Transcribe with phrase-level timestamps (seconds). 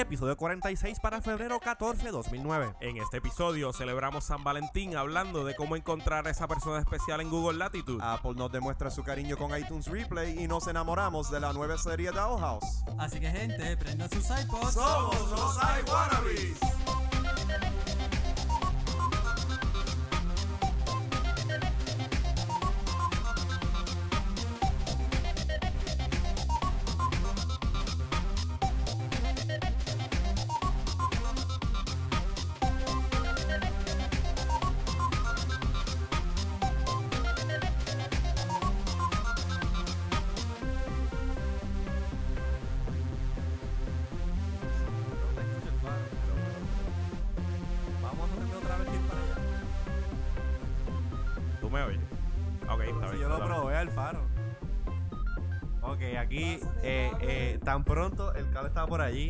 [0.00, 2.74] episodio 46 para febrero 14, 2009.
[2.80, 7.30] En este episodio celebramos San Valentín hablando de cómo encontrar a esa persona especial en
[7.30, 8.02] Google Latitude.
[8.02, 12.12] Apple nos demuestra su cariño con iTunes Replay y nos enamoramos de la nueva serie
[12.12, 12.84] de Owl House.
[12.98, 14.74] Así que gente, prendan sus iPods.
[14.74, 17.07] Somos los iWannabes.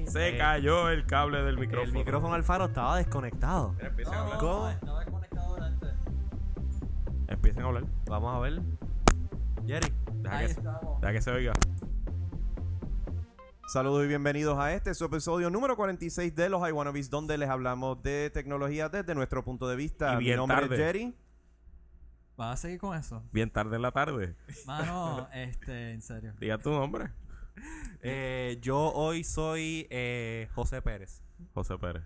[0.09, 1.87] Se eh, cayó el cable del micrófono.
[1.89, 3.75] El micrófono al faro estaba desconectado.
[3.79, 4.73] Empiecen a hablar.
[4.75, 5.95] estaba desconectado antes.
[7.27, 7.85] Empiecen a hablar.
[8.07, 8.63] Vamos a ver.
[9.67, 9.93] Jerry.
[10.23, 11.01] Deja Ahí que, se- estamos.
[11.01, 11.53] deja que se oiga.
[13.69, 18.03] Saludos y bienvenidos a este su episodio número 46 de los iWannabes, donde les hablamos
[18.03, 20.15] de tecnología desde nuestro punto de vista.
[20.15, 20.75] Y Mi bien nombre tarde.
[20.77, 21.15] es Jerry.
[22.39, 23.23] ¿Vas a seguir con eso?
[23.33, 24.37] Bien tarde en la tarde.
[24.65, 26.33] Mano, este, en serio.
[26.41, 27.11] Diga tu nombre.
[28.01, 31.23] Eh, yo hoy soy eh, José Pérez.
[31.53, 32.05] José Pérez.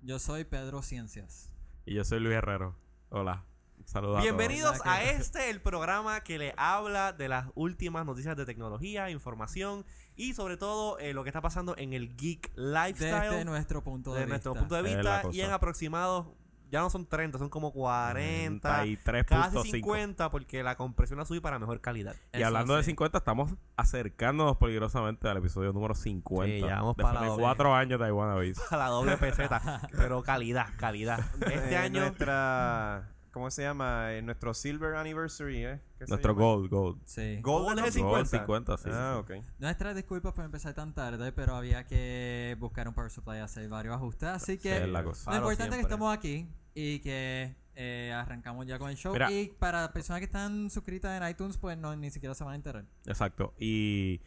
[0.00, 1.52] Yo soy Pedro Ciencias.
[1.84, 2.76] Y yo soy Luis Herrero.
[3.10, 3.44] Hola.
[3.84, 8.46] Saludos Bienvenidos ¿Verdad a este, el programa que le habla de las últimas noticias de
[8.46, 9.84] tecnología, información
[10.16, 14.14] y sobre todo eh, lo que está pasando en el geek lifestyle Desde nuestro punto
[14.14, 14.60] de, desde nuestro vista.
[14.60, 16.28] punto de vista y en aproximados,
[16.74, 19.24] ya no son 30, son como 40, 43.5.
[19.26, 22.16] casi 50 porque la compresión la subí para mejor calidad.
[22.32, 22.90] Y Eso hablando de sí.
[22.90, 26.44] 50, estamos acercándonos peligrosamente al episodio número 50.
[26.52, 27.42] Sí, ya vamos Después para la de doble.
[27.44, 28.58] cuatro años de Iwanabis.
[28.72, 31.20] A la doble peseta, pero calidad, calidad.
[31.46, 34.12] Este Eh, año nuestra ¿cómo se llama?
[34.14, 35.80] Eh, nuestro silver anniversary, ¿eh?
[35.98, 36.44] ¿Qué se Nuestro llama?
[36.44, 37.00] gold, gold.
[37.04, 37.38] Sí.
[37.42, 38.38] Gold es el Gold 50.
[38.38, 38.88] 50, sí.
[38.90, 39.32] Ah, ok.
[39.58, 43.68] Nuestras disculpas por empezar tan tarde, pero había que buscar un power supply y hacer
[43.68, 44.28] varios ajustes.
[44.30, 45.30] Así que Sí, es la cosa.
[45.32, 45.80] lo importante es que siempre.
[45.94, 49.12] estamos aquí y que eh, arrancamos ya con el show.
[49.12, 49.30] Mira.
[49.30, 52.56] Y para personas que están suscritas en iTunes, pues no ni siquiera se van a
[52.56, 52.84] enterar.
[53.04, 53.52] Exacto.
[53.58, 54.20] Y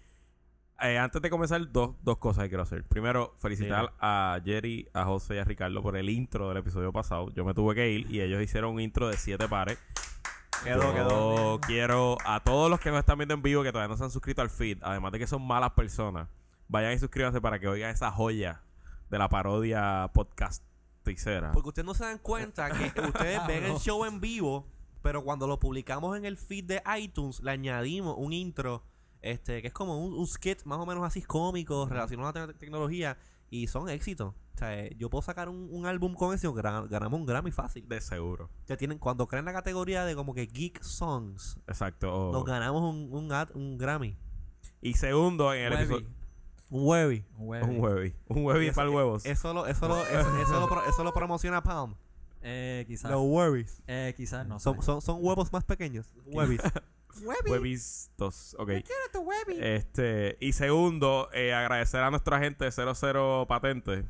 [0.82, 2.84] eh, antes de comenzar, dos, dos cosas que quiero hacer.
[2.84, 7.32] Primero, felicitar a Jerry, a José y a Ricardo por el intro del episodio pasado.
[7.32, 9.80] Yo me tuve que ir y ellos hicieron un intro de siete pares.
[10.64, 11.60] Quedó, quedó.
[11.62, 14.12] quiero a todos los que nos están viendo en vivo que todavía no se han
[14.12, 16.28] suscrito al feed, además de que son malas personas,
[16.68, 18.64] vayan y suscríbanse para que oigan esa joya
[19.10, 21.52] de la parodia podcasticera.
[21.52, 24.68] Porque ustedes no se dan cuenta que ustedes ven el show en vivo,
[25.02, 28.84] pero cuando lo publicamos en el feed de iTunes, le añadimos un intro,
[29.32, 32.48] este, que es como un, un skit más o menos así cómico, relacionado a la
[32.48, 33.18] te- tecnología,
[33.50, 34.34] y son éxitos.
[34.56, 37.88] O sea, eh, yo puedo sacar un, un álbum con eso ganamos un Grammy fácil.
[37.88, 38.50] De seguro.
[38.68, 42.12] Ya tienen, cuando creen la categoría de como que Geek Songs, Exacto.
[42.12, 42.32] Oh.
[42.34, 44.18] nos ganamos un, un, ad- un Grammy.
[44.82, 45.84] Y segundo, en el Webby.
[45.84, 46.08] episodio.
[46.70, 47.26] Un Webby.
[47.38, 47.66] Un Webby.
[47.70, 48.16] Un huevi.
[48.28, 49.26] Un huevi Y eso- para huevos.
[49.26, 51.96] Eso lo, eso lo, eso, eso lo, pro- eso lo promociona Palm.
[52.42, 53.10] Eh, quizás.
[53.12, 53.82] Los Webbies.
[53.88, 54.60] Eh, quizás no.
[54.60, 54.82] Son, sé.
[54.82, 56.08] son, son huevos más pequeños.
[56.26, 56.62] Webbies.
[57.24, 58.56] Huevis dos.
[58.60, 58.68] Ok.
[58.68, 59.58] Quiero tu Webby.
[59.60, 64.06] Este, y segundo, eh, agradecer a nuestra gente de 00 Patente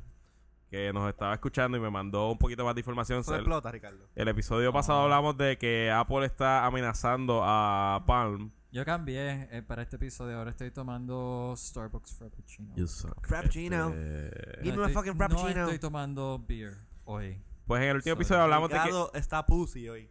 [0.69, 3.23] que nos estaba escuchando y me mandó un poquito más de información.
[3.27, 4.05] El, explota, Ricardo.
[4.15, 8.51] el episodio pasado hablamos de que Apple está amenazando a Palm.
[8.69, 10.37] Yo cambié eh, para este episodio.
[10.37, 12.75] Ahora estoy tomando Starbucks Frappuccino.
[13.23, 13.89] Frappuccino.
[13.93, 14.31] Este,
[14.61, 15.53] Give me No a estoy- fucking Frappuccino.
[15.55, 16.75] No estoy tomando beer
[17.05, 17.41] hoy.
[17.65, 18.23] pues en el último Sorry.
[18.23, 20.09] episodio hablamos de que Ricardo está pussy hoy.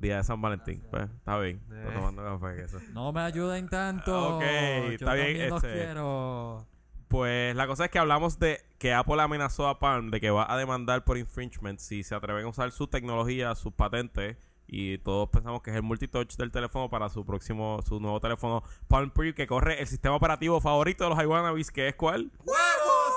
[0.00, 0.82] Día de San Valentín.
[0.90, 1.60] Pues, está bien.
[1.70, 1.78] Eh.
[1.82, 2.78] Estoy tomando café que eso.
[2.92, 4.36] No me ayuden tanto.
[4.36, 6.66] Ok, Yo está bien, los este- quiero.
[7.08, 10.50] Pues la cosa es que hablamos de que Apple amenazó a Palm de que va
[10.52, 14.36] a demandar por infringement si se atreven a usar su tecnología, sus patentes.
[14.72, 18.62] Y todos pensamos que es el multitouch del teléfono para su próximo, su nuevo teléfono
[18.86, 22.30] Palm Pre que corre el sistema operativo favorito de los iWannabes, que es ¿cuál?
[22.44, 23.14] ¡Huevos!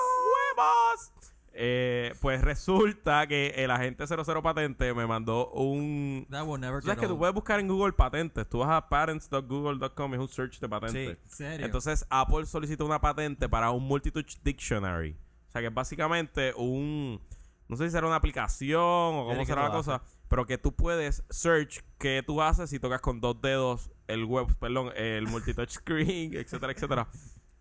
[0.56, 1.12] ¡Huevos!
[1.56, 6.26] Eh, pues resulta que el agente 00 Patente me mandó un...
[6.28, 8.48] That will never ¿Tú sabes get que tú puedes buscar en Google patentes?
[8.48, 11.18] Tú vas a patents.google.com y es un search de patentes.
[11.22, 11.64] ¿En serio?
[11.64, 15.16] Entonces Apple solicitó una patente para un multitouch dictionary.
[15.46, 17.20] O sea que es básicamente un...
[17.68, 20.02] No sé si será una aplicación o cómo ¿qué será la cosa.
[20.28, 24.48] Pero que tú puedes search que tú haces si tocas con dos dedos el web,
[24.58, 27.08] perdón, el multitouch screen, etcétera, etcétera.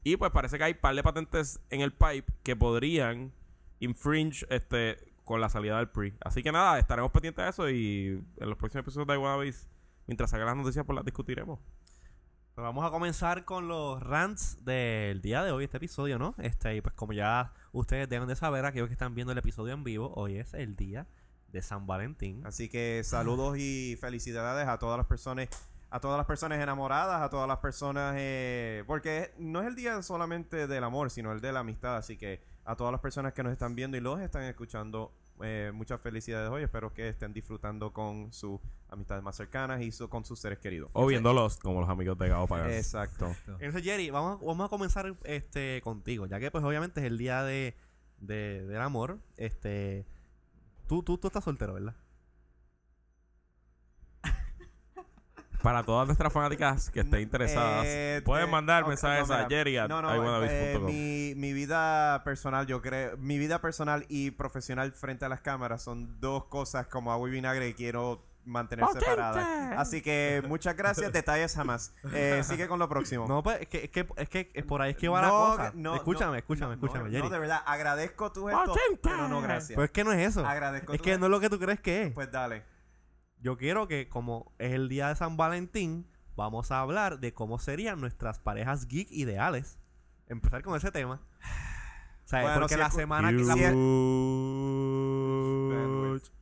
[0.03, 3.31] Y pues parece que hay un par de patentes en el pipe que podrían
[3.79, 6.15] infringe este con la salida del pre.
[6.21, 9.69] Así que nada, estaremos pendientes de eso y en los próximos episodios de iWannabes,
[10.07, 11.59] mientras salgan las noticias, pues las discutiremos.
[12.55, 16.35] Pues vamos a comenzar con los rants del día de hoy, este episodio, ¿no?
[16.37, 19.73] Este, y pues como ya ustedes deben de saber, aquellos que están viendo el episodio
[19.73, 21.07] en vivo, hoy es el día
[21.47, 22.45] de San Valentín.
[22.45, 25.47] Así que saludos y felicidades a todas las personas,
[25.89, 29.99] a todas las personas enamoradas, a todas las personas, eh, porque no es el día
[30.03, 31.97] solamente del amor, sino el de la amistad.
[31.97, 35.12] Así que a todas las personas que nos están viendo y los están escuchando,
[35.42, 36.63] eh, muchas felicidades hoy.
[36.63, 40.89] Espero que estén disfrutando con sus amistades más cercanas y su- con sus seres queridos.
[40.94, 42.71] O viéndolos como los amigos de Gao Pagas.
[42.71, 43.36] Exacto.
[43.60, 47.44] Entonces, Jerry, vamos, vamos a comenzar este contigo, ya que pues obviamente es el día
[47.44, 47.75] de,
[48.19, 49.19] de- del amor.
[49.38, 50.06] Este,
[50.88, 51.95] tú, tú, tú estás soltero, ¿verdad?
[55.63, 59.77] Para todas nuestras fanáticas que estén interesadas, Eh, pueden eh, mandar mensajes no, a Jerry
[59.77, 64.92] at no, no, eh, mi, mi vida personal, yo creo, mi vida personal y profesional
[64.92, 69.06] frente a las cámaras son dos cosas como agua y vinagre que quiero mantener ¡Potente!
[69.06, 69.80] separadas.
[69.80, 71.94] Así que muchas gracias, detalles jamás.
[72.12, 73.25] Eh, sigue con lo próximo.
[73.25, 75.30] No, pues es que, es que, es que es por ahí es que va la
[75.30, 75.71] cosa.
[75.75, 77.24] no, escúchame, no, escúchame, escúchame, no, Jerry.
[77.24, 79.00] No, de verdad, agradezco tu gesto, ¡Potente!
[79.01, 79.69] pero no gracias.
[79.77, 80.45] Pero es que no es eso.
[80.45, 81.19] Agradezco Es tu que gesto.
[81.21, 82.13] no es lo que tú crees que es.
[82.13, 82.72] Pues dale.
[83.43, 86.07] Yo quiero que, como es el día de San Valentín,
[86.37, 89.77] vamos a hablar de cómo serían nuestras parejas geek ideales.
[90.27, 91.21] Empezar con ese tema.
[92.23, 93.55] O sea, Bueno, porque si la semana You- la-.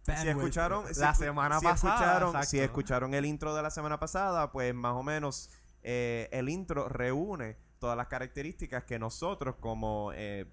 [0.04, 2.48] Si escucharon, si La semana si pasada, escucharon, exacto.
[2.50, 5.50] si escucharon el intro de la semana pasada, pues más o menos
[5.84, 10.46] eh, el intro reúne todas las características que nosotros como eh,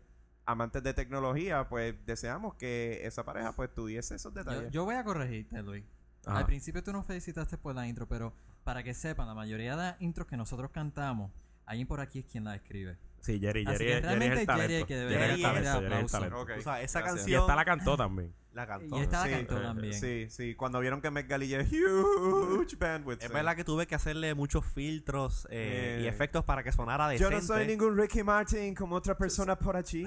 [0.47, 4.71] amantes de tecnología, pues deseamos que esa pareja pues tuviese esos Yo, detalles.
[4.71, 5.85] yo voy a corregirte, Luis.
[6.29, 6.39] Ajá.
[6.41, 8.33] Al principio tú nos felicitaste por la intro, pero
[8.65, 11.31] para que sepan, la mayoría de las intros que nosotros cantamos,
[11.67, 12.97] alguien por aquí es quien la escribe.
[13.21, 15.33] Sí, Jerry, Así Jerry, que es- Jerry es realmente el Jerry que Jerry debería es
[15.35, 16.41] el talento, Jerry es el talento.
[16.41, 17.17] Ok, O sea, esa gracias.
[17.17, 18.35] Y canción esta la cantó también.
[18.53, 18.97] la cantó.
[18.97, 19.95] Y esta la Sí, cantó eh, también.
[19.95, 20.55] Sí, sí.
[20.55, 23.23] Cuando vieron que Meg Galilla huge bandwidth.
[23.23, 23.33] Es sí.
[23.35, 27.29] verdad que tuve que hacerle muchos filtros eh, y Eh, efectos para que sonara Yo
[27.29, 27.35] decente.
[27.37, 30.07] no soy ningún Ricky Martin como otra persona por allí,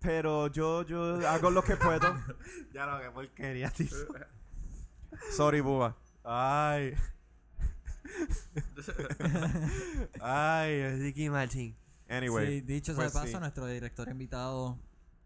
[0.00, 2.00] pero yo, yo hago lo que puedo.
[2.72, 3.88] Ya lo que porquería, tío.
[5.36, 5.96] Sorry, Buba.
[6.24, 6.94] Ay.
[10.20, 11.76] Ay, Ricky Martin.
[12.08, 12.46] Anyway.
[12.46, 13.38] Sí, dicho sea pues de paso, sí.
[13.40, 14.78] nuestro director invitado,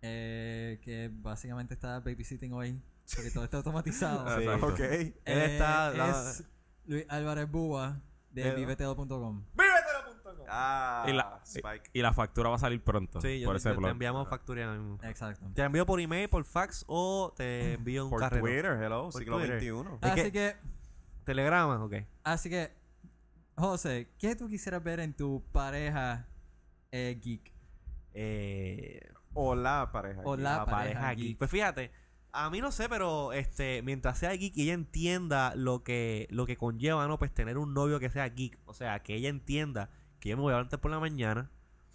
[0.03, 2.81] eh, que básicamente está babysitting hoy,
[3.15, 4.25] porque todo está automatizado.
[4.41, 4.47] Sí.
[4.47, 4.81] Ok.
[4.81, 6.45] Eh, Él está- es
[6.87, 8.01] Luis Álvarez Búa
[8.31, 9.45] de vivetelo.com.
[10.49, 11.91] Ah, Y la, Spike.
[11.93, 13.21] y la factura va a salir pronto.
[13.21, 13.91] Sí, yo por te, ese te blog.
[13.91, 14.99] enviamos factura ahora mismo.
[15.03, 15.47] Exacto.
[15.55, 18.45] Te envío por email, por fax o te envío un Por carrero.
[18.45, 19.61] Twitter, hello, Por siglo Twitter.
[19.61, 19.99] XXI.
[20.03, 20.57] Así que- que,
[21.25, 21.95] Telegrama, ok.
[22.25, 22.73] así que,
[23.57, 26.27] José, ¿qué tú quisieras ver en tu pareja
[26.93, 27.53] eh, geek?
[28.15, 29.01] Eh,
[29.35, 30.23] O la pareja.
[30.25, 30.43] O aquí.
[30.43, 31.27] la la pareja pareja geek.
[31.29, 31.39] geek.
[31.39, 31.91] Pues fíjate,
[32.33, 36.47] a mí no sé, pero este, mientras sea geek y ella entienda lo que, lo
[36.47, 37.19] que conlleva, ¿no?
[37.19, 38.59] Pues tener un novio que sea geek.
[38.67, 39.91] O sea, que ella entienda
[40.27, 41.49] que yo me voy a levantar por la mañana,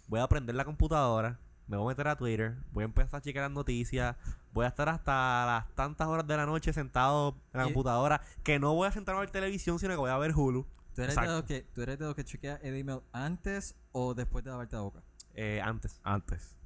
[0.08, 3.20] voy a prender la computadora, me voy a meter a Twitter, voy a empezar a
[3.22, 4.16] checar las noticias,
[4.52, 8.22] voy a estar hasta las tantas horas de la noche sentado en la Y- computadora,
[8.42, 10.66] que no voy a sentarme a ver televisión, sino que voy a ver Hulu.
[10.94, 14.14] ¿Tú eres, de los que, ¿Tú eres de los que chequea el email antes o
[14.14, 15.02] después de lavarte la boca?
[15.34, 16.00] eh, antes.
[16.02, 16.56] Antes.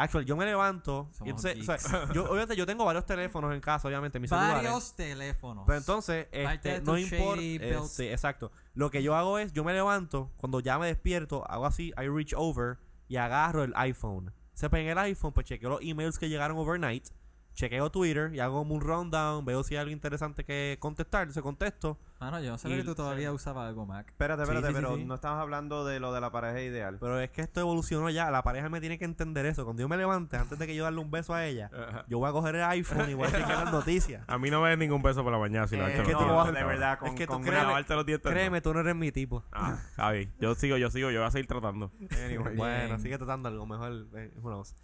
[0.00, 1.10] Actual, yo me levanto.
[1.24, 4.30] y entonces, o sea, yo, obviamente, yo tengo varios teléfonos en casa, obviamente, en mis
[4.30, 4.62] celulares.
[4.62, 5.64] Varios teléfonos.
[5.66, 7.42] Pero entonces, este, no importa.
[7.42, 8.50] eh, sí, exacto.
[8.72, 12.08] Lo que yo hago es, yo me levanto, cuando ya me despierto, hago así, I
[12.08, 14.32] reach over y agarro el iPhone.
[14.54, 17.08] Se en el iPhone, pues chequeo los emails que llegaron overnight,
[17.52, 21.42] chequeo Twitter y hago como un rundown, veo si hay algo interesante que contestar, se
[21.42, 21.98] contesto.
[22.20, 24.06] Mano, yo no sabía Y- que tú todavía usabas algo Mac.
[24.08, 25.04] Espérate, espérate, sí, sí, pero sí.
[25.04, 26.98] no estamos hablando de lo de la pareja ideal.
[27.00, 29.64] Pero es que esto evolucionó ya, la pareja me tiene que entender eso.
[29.64, 31.70] Cuando yo me levante, antes de que yo darle un beso a ella,
[32.08, 34.22] yo voy a coger el iPhone y voy a chequear las noticias.
[34.28, 36.18] A mí no me des ningún beso por la mañana si Eh, es que tú
[36.26, 38.24] vas- de verdad, con, Es que tú con crees- una- Lavarte los dientes.
[38.30, 38.30] no.
[38.34, 39.42] Créeme, tú no eres mi tipo.
[39.52, 41.90] Ah, Javi, yo sigo, yo sigo, yo voy a seguir tratando.
[42.24, 42.54] Anyway.
[42.56, 44.06] Bueno, sigue tratando algo mejor.
[44.14, 44.30] eh.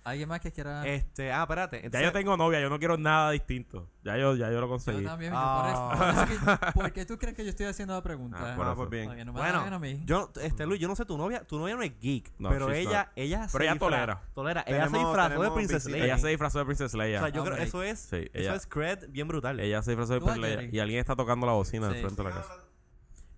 [0.04, 0.86] ¿Alguien más que quiera...?
[0.86, 1.86] Este, ah, espérate.
[1.92, 3.90] Ya yo tengo novia, yo no quiero nada distinto.
[4.02, 5.04] Ya yo, ya yo lo Yo conseguí.
[5.04, 5.92] también, yo Ah.
[5.98, 8.38] por eso- por eso ¿Por qué tú crees que yo estoy haciendo la pregunta?
[8.40, 8.76] Ah, Ah, por eso.
[8.76, 9.08] pues bien.
[9.26, 10.00] No me Bueno, a mí.
[10.04, 12.70] Yo, este Luis, yo no sé tu novia, tu novia no es geek, No, pero
[12.72, 13.12] ella, not.
[13.16, 14.22] ella Pero ella disfra- tolera.
[14.34, 15.86] Tolera, ella se disfrazó de Princess.
[15.86, 16.04] Leia.
[16.04, 17.18] Ella se disfrazó de Princess Leia.
[17.18, 17.64] O sea, yo creo Hombre.
[17.68, 19.58] eso es, Sí, eso es cred bien brutal.
[19.60, 20.62] Ella se disfrazó de Princess Leia.
[20.72, 21.94] Y alguien está tocando la bocina Sí.
[21.94, 22.54] del frente de la casa.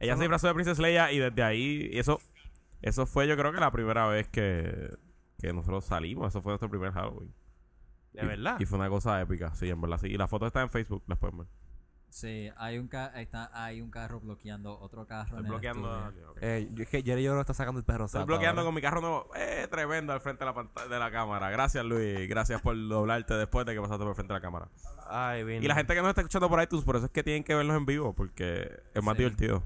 [0.01, 2.21] Ella se disfrazó de Princess Leia y desde ahí, eso,
[2.83, 4.97] eso fue yo creo que la primera vez que,
[5.41, 6.29] que nosotros salimos.
[6.29, 7.33] Eso fue nuestro primer Halloween.
[8.13, 8.57] de Y- verdad.
[8.59, 9.99] Y fue una cosa épica, sí, en verdad.
[10.01, 10.07] Sí.
[10.09, 11.47] Y la foto está en Facebook, las pueden ver.
[12.11, 16.09] Sí, hay un, ca- está, hay un carro bloqueando otro carro Estoy en el bloqueando.
[16.09, 16.35] estudio.
[16.41, 18.69] Eh, yo- es que Jerry yo lo está sacando el perro Estoy bloqueando ahora.
[18.69, 19.31] con mi carro nuevo.
[19.37, 21.51] Eh, tremendo al frente de la pantalla de la cámara.
[21.51, 22.27] Gracias, Luis.
[22.29, 24.69] Gracias por doblarte después de que pasaste por frente de la cámara.
[25.07, 25.63] Ay, bien.
[25.63, 27.55] Y la gente que nos está escuchando por iTunes, por eso es que tienen que
[27.55, 29.23] vernos en vivo, porque es más Sí.
[29.25, 29.63] divertido.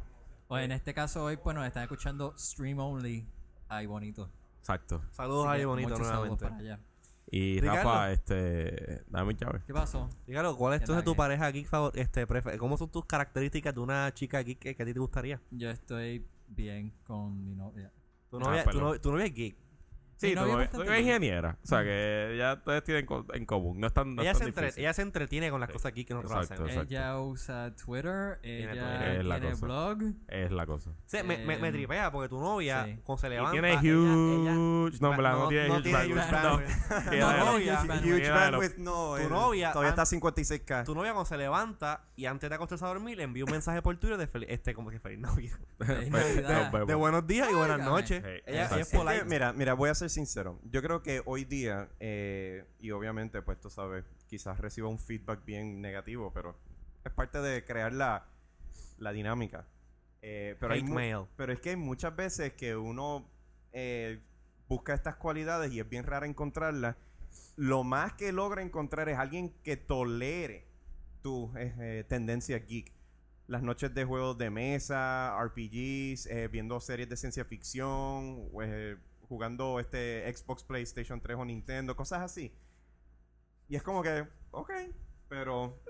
[0.48, 3.26] O en este caso hoy, pues nos están escuchando stream only.
[3.68, 4.28] Ay, bonito.
[4.58, 5.00] Exacto.
[5.12, 6.44] Saludos Así que bonito muchos saludos nuevamente.
[6.44, 6.91] para allá.
[7.34, 7.76] Y Ricardo.
[7.90, 9.60] Rafa, este, dame llave.
[9.66, 10.08] ¿Qué pasó?
[10.26, 12.26] Dígalo, ¿cuál es ¿Qué entonces tal, tu pareja geek favor- este,
[12.58, 15.40] ¿Cómo son tus características de una chica geek que, que a ti te gustaría?
[15.50, 17.90] Yo estoy bien con mi novia.
[18.28, 18.82] Tu Ah, novia, tu, perdón.
[18.84, 19.56] novia, tu novia es geek.
[20.28, 21.58] Sí, novia novia- bastante tu novia es ingeniera.
[21.62, 23.80] O sea, que ya ustedes tienen co- en común.
[23.80, 25.72] No están, no ella, es se entre- ella se entretiene con las Sí.
[25.74, 26.70] cosas geek que nosotros Exacto, hacemos.
[26.86, 26.94] exacto.
[26.94, 29.16] Ella usa Twitter, Tiene ella Twitter.
[29.20, 29.66] Es la tiene cosa.
[29.66, 29.98] blog.
[30.28, 30.90] Es la cosa.
[31.06, 32.98] Sí, me, me, me Em, tripea porque tu novia, sí.
[33.04, 33.52] cuando se Y levanta.
[33.52, 34.42] tiene ella- huge...
[34.42, 36.22] ella- no, en verdad, no, tiene huge tiene bandwidth.
[36.22, 36.42] huge No.
[36.42, 37.12] bandwidth.
[37.12, 39.16] Ella novia- Ella no.
[39.16, 40.84] Tu novia, Todavía está a 56k.
[40.84, 43.82] Tu novia cuando se levanta y antes de acostarse a dormir le envía un mensaje
[43.82, 45.32] por Twitter de este como que feliz vemos.
[46.86, 48.22] De buenos días y buenas noches.
[48.46, 50.58] Ella, ella mira, mira, voy a ser sincero.
[50.70, 55.44] Yo creo que hoy día, eh, y obviamente, pues tú sabes, quizás reciba un feedback
[55.44, 56.56] bien negativo, pero
[57.04, 58.26] es parte de crear la,
[58.98, 59.66] la dinámica.
[60.22, 61.24] Eh, pero, hay Hate mu- mail.
[61.36, 63.28] pero es que hay muchas veces que uno
[63.72, 64.20] eh,
[64.68, 66.94] busca estas cualidades y es bien raro encontrarlas.
[67.56, 70.66] Lo más que logra encontrar es alguien que tolere
[71.22, 72.92] tu eh, eh, tendencia geek.
[73.48, 78.48] Las noches de juegos de mesa, RPGs, viendo series de ciencia ficción,
[79.32, 82.54] jugando este Xbox, PlayStation 3 o Nintendo, cosas así.
[83.66, 84.70] Y es como que, ok,
[85.26, 85.80] pero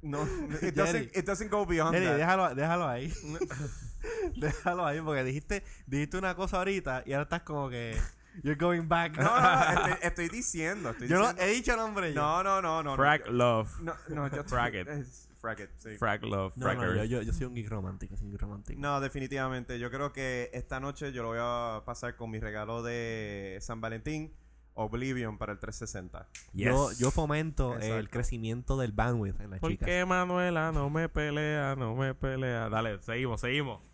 [0.00, 0.22] no,
[0.62, 2.16] it doesn't, it doesn't go beyond Jerry, that.
[2.16, 3.12] déjalo, déjalo ahí.
[4.36, 7.94] déjalo ahí porque dijiste, dijiste una cosa ahorita y ahora estás como que
[8.42, 9.18] you're going back.
[9.18, 12.20] No, no, no, estoy, estoy diciendo, estoy Yo no diciendo- he dicho nombre yo.
[12.22, 13.80] no, no, no, no, Frag no, Love.
[13.82, 14.88] no, no, yo Frag it.
[14.88, 15.96] es- Frag it, sí.
[15.98, 16.56] Frag Love.
[16.56, 18.80] No, yo, yo, yo soy un geek romántico, soy un geek romántico.
[18.80, 19.80] No, definitivamente.
[19.80, 23.80] Yo creo que esta noche yo lo voy a pasar con mi regalo de San
[23.80, 24.32] Valentín,
[24.74, 26.28] Oblivion para el 360.
[26.52, 26.66] Yes.
[26.66, 29.86] Yo, yo fomento el crecimiento del bandwidth en las ¿Por chicas.
[29.86, 31.74] qué Manuela no me pelea?
[31.76, 32.68] No me pelea.
[32.68, 33.91] Dale, seguimos, seguimos.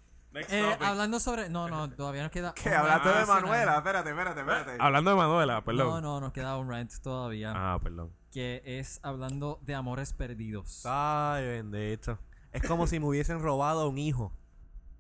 [0.49, 1.49] Eh, hablando sobre.
[1.49, 2.55] No, no, todavía nos queda.
[2.63, 2.75] ¿Qué?
[2.75, 3.43] Hablaste de adicional.
[3.43, 3.77] Manuela.
[3.79, 4.77] Espérate, espérate, espérate.
[4.79, 5.87] Hablando de Manuela, perdón.
[5.87, 7.53] No, no, nos queda un rant todavía.
[7.55, 8.13] Ah, perdón.
[8.31, 10.85] Que es hablando de amores perdidos.
[10.85, 12.19] Ay, bendito.
[12.53, 14.33] Es como si me hubiesen robado un hijo.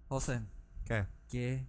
[0.08, 0.40] José,
[0.84, 1.06] ¿Qué?
[1.28, 1.66] ¿qué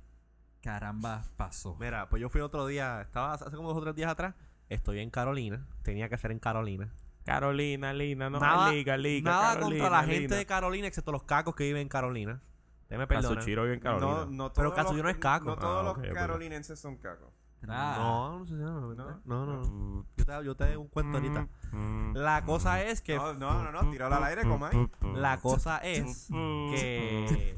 [0.61, 1.75] caramba pasó?
[1.79, 4.35] Mira, pues yo fui otro día, estaba hace como dos o tres días atrás.
[4.69, 5.67] Estoy en Carolina.
[5.83, 6.93] Tenía que ser en Carolina.
[7.25, 9.29] Carolina, Lina, no nada liga, liga.
[9.29, 12.41] nada Carolina, contra la gente de Carolina, excepto los cacos que viven en Carolina.
[12.89, 13.35] Déjame perdonar.
[13.37, 14.11] Kazuchiro vive en Carolina.
[14.11, 15.45] No, no Pero los- no es caco.
[15.45, 17.29] No todos Ah, los carolinenses son cacos.
[17.67, 19.21] Ah, No, no, sé, no, no, ¿No?
[19.25, 20.05] no, no, no.
[20.17, 21.47] Yo te, yo te doy un cuento ahorita.
[21.73, 24.89] Mm, La cosa es que No, no, no, no, tíralo al aire, como ahí.
[25.15, 27.55] la cosa es que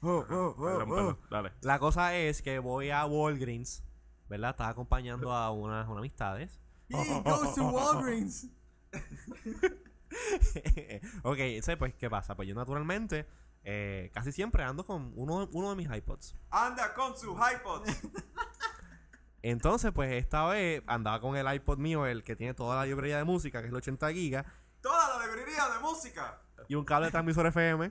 [0.00, 1.52] Perdón, perdón, Dale.
[1.62, 3.82] la cosa es que voy a Walgreens,
[4.28, 4.50] ¿verdad?
[4.50, 6.58] Estaba acompañando a unas, unas amistades.
[6.88, 8.46] He goes to Walgreens.
[11.22, 12.34] ok, ¿sabes pues qué pasa?
[12.36, 13.26] Pues yo naturalmente
[13.64, 16.34] eh, casi siempre ando con uno, uno de mis iPods.
[16.50, 18.00] Anda con su iPods.
[19.42, 23.18] Entonces, pues esta vez andaba con el iPod mío, el que tiene toda la librería
[23.18, 24.46] de música, que es el 80 gigas,
[24.80, 26.40] Toda la librería de música.
[26.68, 27.90] y un cable de transmisor FM.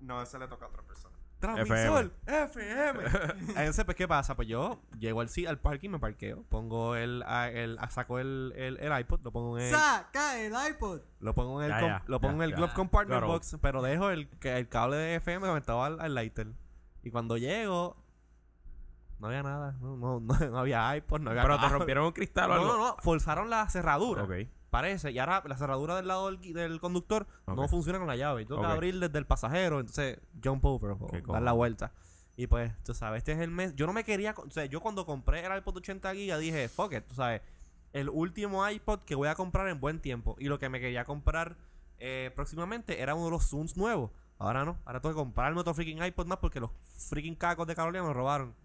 [0.00, 0.83] No, ese le toca a persona.
[1.46, 3.00] Transmisor FM.
[3.48, 4.34] Entonces, pues, ¿qué pasa?
[4.36, 7.22] Pues yo llego al, si- al parking, me parqueo, pongo el,
[7.52, 11.00] el saco el, el, el iPod, lo pongo en el, Saca el iPod.
[11.20, 12.56] lo pongo en el, Ya, com- ya, lo pongo ya, en el ya.
[12.56, 13.32] glove compartment Claro.
[13.32, 16.48] box, pero dejo el, que- el cable de FM conectado al, al lighter.
[17.02, 17.96] Y cuando llego,
[19.18, 22.12] no había nada, no, no, no, no había iPod, no había Pero te rompieron un
[22.12, 22.72] cristal o No, algo.
[22.76, 24.24] no, no, forzaron la cerradura.
[24.24, 24.32] Ok.
[24.74, 28.42] Parece, y ahora la cerradura del lado del, conductor no funciona con la llave.
[28.42, 28.72] Y tengo que Ok.
[28.72, 31.92] abrir desde el pasajero, entonces jump over o dar la vuelta.
[32.34, 33.76] Y pues, tú sabes, este es el mes.
[33.76, 34.34] Yo no me quería.
[34.36, 37.40] O sea, yo cuando compré el iPod 80 GB dije, fuck it, tú sabes,
[37.92, 40.34] el último iPod que voy a comprar en buen tiempo.
[40.40, 41.56] Y lo que me quería comprar
[42.00, 44.10] eh, próximamente era uno de los Zooms nuevos.
[44.40, 46.72] Ahora no, ahora tengo que comprarme otro freaking iPod más porque los
[47.08, 48.56] freaking cacos de Carolina me robaron.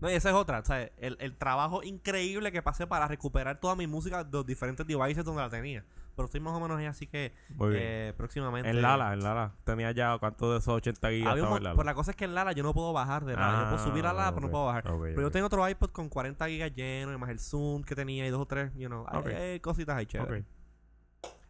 [0.00, 0.90] No, y esa es otra, ¿sabes?
[0.98, 5.24] El, el trabajo increíble que pasé para recuperar toda mi música de los diferentes devices
[5.24, 5.84] donde la tenía.
[6.14, 7.34] Pero estoy más o menos ahí, así que
[7.72, 8.70] eh, próximamente.
[8.70, 9.52] En Lala, en Lala.
[9.64, 11.74] Tenía ya cuánto de esos 80 gigas estaba en Lala.
[11.74, 13.64] Pues la cosa es que en Lala yo no puedo bajar de Lala.
[13.64, 14.84] yo puedo subir a Lala, pero no puedo bajar.
[14.84, 18.26] pero yo tengo otro iPod con 40 gigas lleno, y más el Zoom que tenía
[18.26, 19.04] y dos o tres, you know.
[19.10, 20.42] hay- cositas ahí chéveres.
[20.42, 20.46] Ok.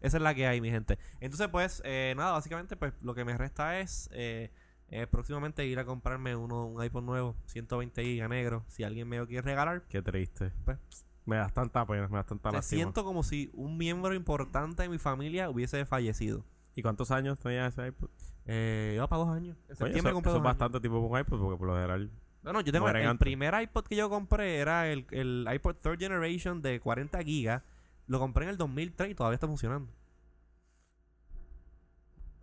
[0.01, 0.99] Esa es la que hay, mi gente.
[1.21, 4.51] Entonces, pues, eh, nada, básicamente, pues lo que me resta es eh,
[4.89, 8.65] eh, próximamente ir a comprarme uno, un iPod nuevo, 120 gigas negro.
[8.69, 10.53] Si alguien me lo quiere regalar, Qué triste.
[10.65, 10.79] Pues.
[11.25, 12.79] Me das tanta pena, me das tanta te lástima.
[12.79, 16.45] siento como si un miembro importante de mi familia hubiese fallecido.
[16.77, 18.11] ¿Y cuántos años tenía ese iPod?
[18.45, 19.57] Eh, iba para dos años.
[19.65, 20.59] En Oye, septiembre eso, compré eso es dos años.
[20.59, 22.11] bastante tipo con iPod porque por lo general...
[22.45, 25.99] No, no, yo tengo el, primer iPod que yo compré era el, el iPod Third
[25.99, 27.65] Generation de 40 gigas.
[28.07, 29.91] Lo compré en el 2003 y todavía está funcionando.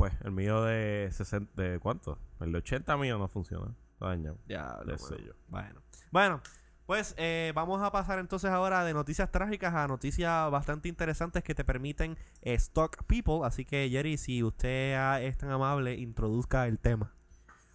[0.03, 1.63] Pues el mío de 60...
[1.63, 2.19] ¿De cuánto?
[2.41, 3.73] El de 80 mío no funciona.
[3.93, 4.37] Está dañado.
[4.49, 5.31] Ya, Qué sé yo.
[5.47, 5.81] Bueno.
[6.11, 6.41] Bueno,
[6.85, 11.55] pues eh, vamos a pasar entonces ahora de noticias trágicas a noticias bastante interesantes que
[11.55, 13.45] te permiten eh, stock people.
[13.45, 17.13] Así que, Jerry, si usted ah, es tan amable, introduzca el tema.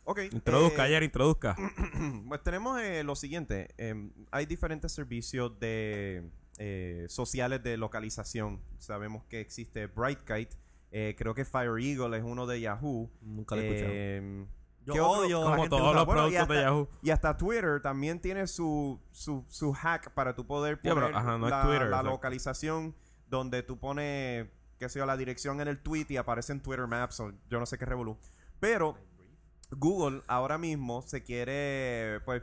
[0.04, 0.20] Ok.
[0.30, 1.56] Introduzca, eh, ayer, introduzca.
[2.28, 3.68] Pues tenemos eh, lo siguiente.
[3.78, 8.60] em, hay diferentes servicios de eh, sociales de localización.
[8.76, 10.67] Sabemos que existe Brightkite.
[10.90, 13.10] Eh, creo que Fire Eagle es uno de Yahoo.
[13.20, 13.92] Nunca lo he escuchado.
[13.94, 14.46] Em,
[14.86, 15.94] Yo ¿qué otro odio- Como todos usa?
[15.94, 16.88] los Bueno, de hasta- Yahoo.
[17.02, 21.36] Y hasta Twitter también tiene su, su, su hack para tú poder pero, poner ajá,
[21.36, 22.10] no es la, Twitter, la exacto.
[22.10, 22.94] localización
[23.28, 26.86] donde tú pones, qué sé yo, la dirección en el tweet y aparece en Twitter
[26.86, 28.16] Maps o yo no sé qué revolú.
[28.60, 28.96] Pero
[29.72, 32.42] Google ahora mismo se quiere, pues,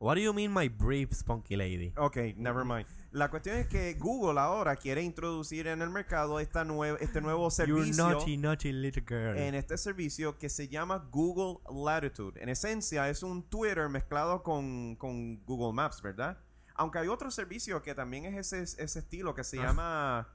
[0.00, 1.92] What do you mean, my brief, spunky lady?
[1.94, 2.86] ok, never mind.
[3.12, 6.66] La cuestión es que Google ahora quiere introducir en el mercado esta
[7.00, 8.08] este nuevo servicio.
[8.08, 9.36] naughty, naughty little girl.
[9.36, 12.42] en este servicio que se llama Google Latitude.
[12.42, 16.38] En esencia es un Twitter mezclado con, con Google Maps, ¿verdad?
[16.76, 20.28] Aunque hay otro servicio que también es ese, ese estilo que se llama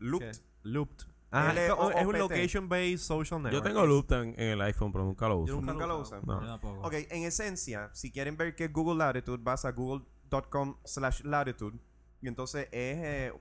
[0.00, 0.36] Looped.
[0.64, 1.06] Looped.
[1.34, 3.54] Ah, es, un location-based social network.
[3.54, 5.54] Yo tengo Loop en, en el iPhone, pero nunca lo uso.
[5.54, 6.20] Yo nunca Nunca lo usan.
[6.26, 6.38] No.
[6.82, 11.78] Ok, en esencia, si quieren ver qué es Google Latitude, vas a google.com slash latitude
[12.20, 13.32] y entonces es, eh,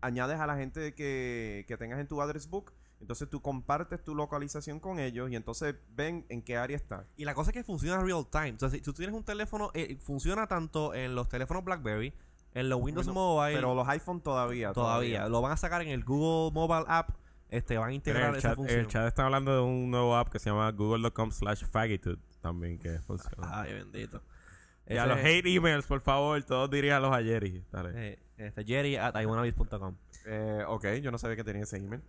[0.00, 4.14] añades a la gente que, que tengas en tu address book, entonces tú compartes tu
[4.14, 7.06] localización con ellos y entonces ven en qué área está.
[7.16, 8.52] Y la cosa es que funciona real time.
[8.52, 12.14] O sea, si tú tienes un teléfono, eh, funciona tanto en los teléfonos BlackBerry,
[12.58, 14.72] en los Windows Mobile, Pero los iPhone todavía.
[14.72, 15.28] todavía.
[15.28, 17.10] Lo van a sacar en el Google Mobile App.
[17.48, 18.80] Este, van a integrar el, esa chat, función.
[18.80, 22.78] el chat está hablando de un nuevo app que se llama google.com slash fagitude también
[22.78, 23.60] que funciona.
[23.60, 24.20] Ay, bendito.
[24.88, 27.62] y a los es, hate emails, por favor, todos diríjanlos a Jerry.
[27.70, 27.90] Dale.
[27.94, 29.94] eh, este, Jerry at iwannabis.com.
[30.28, 32.02] Eh, ok, yo no sabía que tenía ese email.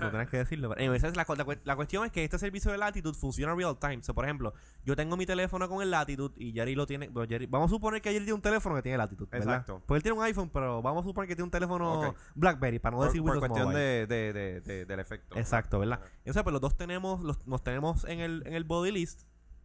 [0.00, 0.68] No tienes que decirlo.
[0.68, 3.52] Pero, anyway, esa es la, la la cuestión es que este servicio de Latitude funciona
[3.54, 3.96] real time.
[3.96, 4.54] O sea, por ejemplo,
[4.84, 7.08] yo tengo mi teléfono con el Latitude y Jerry lo tiene.
[7.08, 9.28] bueno, Jerry- vamos a suponer que Jerry tiene un teléfono que tiene Latitude.
[9.30, 9.54] ¿verdad?
[9.56, 9.82] Exacto.
[9.86, 12.14] Pues él tiene un iPhone, pero vamos a suponer que tiene un teléfono.
[12.36, 13.80] Blackberry, para no por, decir por Windows cuestión Mobile.
[13.80, 15.36] de, de- de- de- del efecto.
[15.36, 16.00] Exacto, ¿verdad?
[16.18, 19.22] Entonces, pues los dos tenemos, los, nos tenemos en el, en el body list.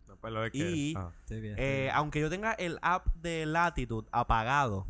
[0.08, 1.12] No, pues lo de que- Y- ah.
[1.30, 4.88] Eh, aunque yo tenga el app de Latitude apagado,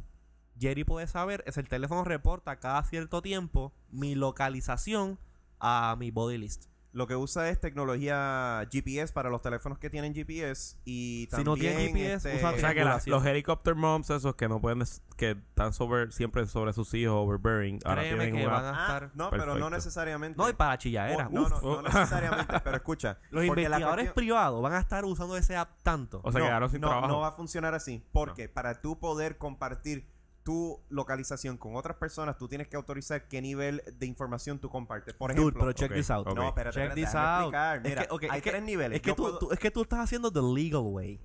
[0.60, 5.20] Jerry puede saber, es el teléfono reporta cada cierto tiempo mi localización
[5.60, 6.66] a mi body list.
[6.92, 11.46] Lo que usa es tecnología GPS para los teléfonos que tienen GPS y Si también
[11.46, 14.60] no tiene GPS, este, usa O sea que la- los helicopter moms esos que no
[14.60, 14.82] pueden
[15.16, 18.70] que están sobre siempre sobre sus hijos overbearing ahora Créeme tienen que una van a
[18.70, 19.12] Ah, estar...
[19.14, 20.36] no, pero no necesariamente.
[20.36, 21.28] No, y para chilladera.
[21.28, 23.20] Oh, no, no, no necesariamente, pero escucha.
[23.30, 26.22] Los investigadores cuestión- privados van a estar usando ese app tanto.
[26.24, 28.04] o sea no, quedaron sin no, trabajo no va a funcionar así.
[28.12, 30.10] Porque para tú poder compartir
[30.50, 35.14] tu localización con otras personas, tú tienes que autorizar qué nivel de información tú compartes.
[35.14, 36.26] Por Dude, ejemplo, pero check this out.
[36.26, 37.40] no, espérate, Check espérate, this out.
[37.42, 37.78] explicar.
[37.78, 38.96] Es Mira, que, ok, hay es que- tres niveles.
[38.96, 41.22] Es que, Yo tú, puedo- tú- es que tú estás haciendo the legal way.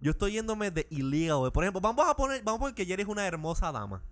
[0.00, 1.52] Yo estoy yéndome de illegal way.
[1.52, 4.02] Por ejemplo, vamos a poner, vamos a poner que Jerry es una hermosa dama.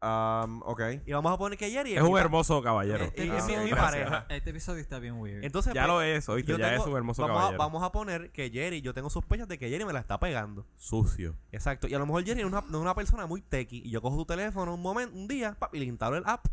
[0.00, 0.80] Um, ok.
[1.06, 4.26] Y vamos a poner que Jerry es un hermoso caballero Este, es mi- pareja.
[4.30, 5.42] este episodio está bien weird.
[5.42, 7.58] Entonces, ya pues, lo es oíste yo ya tengo- es un hermoso vamos a, caballero
[7.58, 10.66] vamos a poner que Jerry, yo tengo sospechas de que Jerry me la está pegando.
[10.76, 11.88] sucio Exacto.
[11.88, 13.78] Y a lo mejor Jerry es una, no es una persona muy techie.
[13.84, 16.46] Y yo cojo su teléfono un momento, un día, pap, y le instalo el app.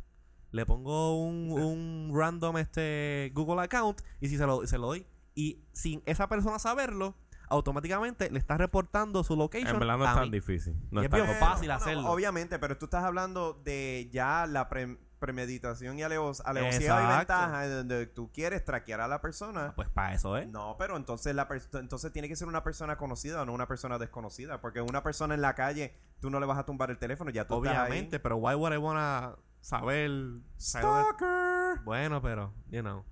[0.51, 4.01] Le pongo un, un random este Google account.
[4.21, 5.05] Y si se lo, se lo doy.
[5.35, 7.13] Y sin esa persona saberlo,
[7.49, 9.69] automáticamente le está reportando su location.
[9.73, 10.31] en verdad no a es tan mí.
[10.31, 12.09] difícil no Y es es tan bien fácil No, hacerlo.
[12.11, 17.65] obviamente, pero tú estás hablando de ya la pre- premeditación y alevos- alevosía y ventaja
[17.65, 19.73] en donde tú quieres traquear a la persona.
[19.75, 20.45] Pues para eso, ¿eh?
[20.45, 24.61] No, pero entonces la entonces tiene que ser una persona conocida, no una persona desconocida,
[24.61, 27.47] porque una persona en la calle tú no le vas a tumbar el teléfono, ya
[27.47, 30.11] tú Obviamente, pero why would I wanna saber?
[30.57, 31.83] saber Stalker.
[31.83, 33.03] Bueno, pero, you know.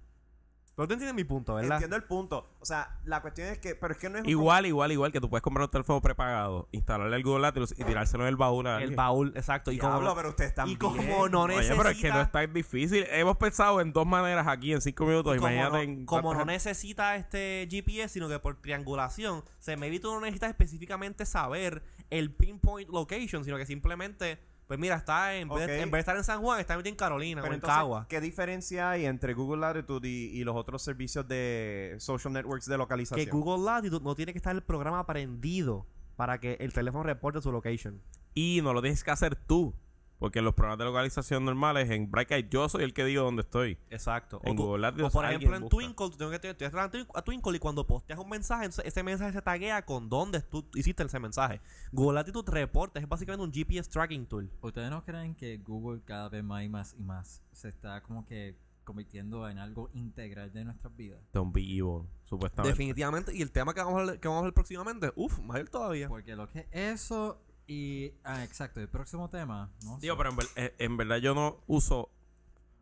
[0.76, 1.74] Pero tú entiendes mi punto, ¿verdad?
[1.74, 2.50] Entiendo el punto.
[2.60, 5.12] O sea, la cuestión es que, pero es que no es un igual igual igual
[5.12, 8.36] que tú puedes comprar un teléfono prepagado instalarle el Google Latitude y tirárselo en el
[8.36, 9.72] baúl a El baúl, exacto.
[9.72, 10.76] Y Diablo, como, pero ustedes también.
[10.76, 11.78] y como no Oye, necesita...
[11.78, 13.06] pero es que no es tan difícil.
[13.12, 15.36] Hemos pensado en dos maneras aquí en cinco minutos.
[15.36, 19.44] Y como Imagínate no, en como no cuántas- necesita este GPS, sino que por triangulación,
[19.60, 24.96] se me tú no necesitas específicamente saber el pinpoint location, sino que simplemente, pues mira,
[24.96, 25.70] está en, vez, Ok.
[25.70, 27.78] en vez de estar en San Juan, está metido en Carolina Pero o en entonces,
[27.78, 28.06] Cagua.
[28.10, 32.78] ¿qué diferencia hay entre Google Latitude y, y los otros servicios de social networks de
[32.78, 33.26] localización?
[33.26, 37.42] Que Google Latitude no tiene que estar el programa prendido para que el teléfono reporte
[37.42, 38.02] su location.
[38.34, 39.74] Y no lo tienes que hacer tú.
[40.24, 43.42] Porque en los programas de localización normales, en Brightlight, yo soy el que digo dónde
[43.42, 43.78] estoy.
[43.90, 44.40] Exacto.
[44.46, 45.76] En o, tú- Google Latitude o por ejemplo en busca.
[45.76, 49.42] Twinkle, tú tienes que estoy a Twinkle y cuando posteas un mensaje, ese mensaje se
[49.42, 51.60] taguea con dónde tú hiciste ese mensaje.
[51.92, 54.50] Google Latitude reporta, es básicamente un GPS tracking tool.
[54.62, 58.26] ¿Ustedes no creen que Google cada vez más y más y más se está como
[58.26, 58.56] que
[58.86, 61.20] convirtiendo en algo integral de nuestras vidas.
[61.34, 62.70] Don't be evil, supuestamente.
[62.78, 63.36] Definitivamente.
[63.36, 66.08] Y el tema que vamos a ver, que vamos a ver próximamente, uff, mayor todavía.
[66.08, 68.12] Porque lo que eso y...
[68.24, 68.80] Ah, exacto.
[68.80, 70.18] El próximo tema, no Digo, sé.
[70.18, 72.02] pero en, ver- eh, en verdad yo no uso...
[72.02, 72.10] O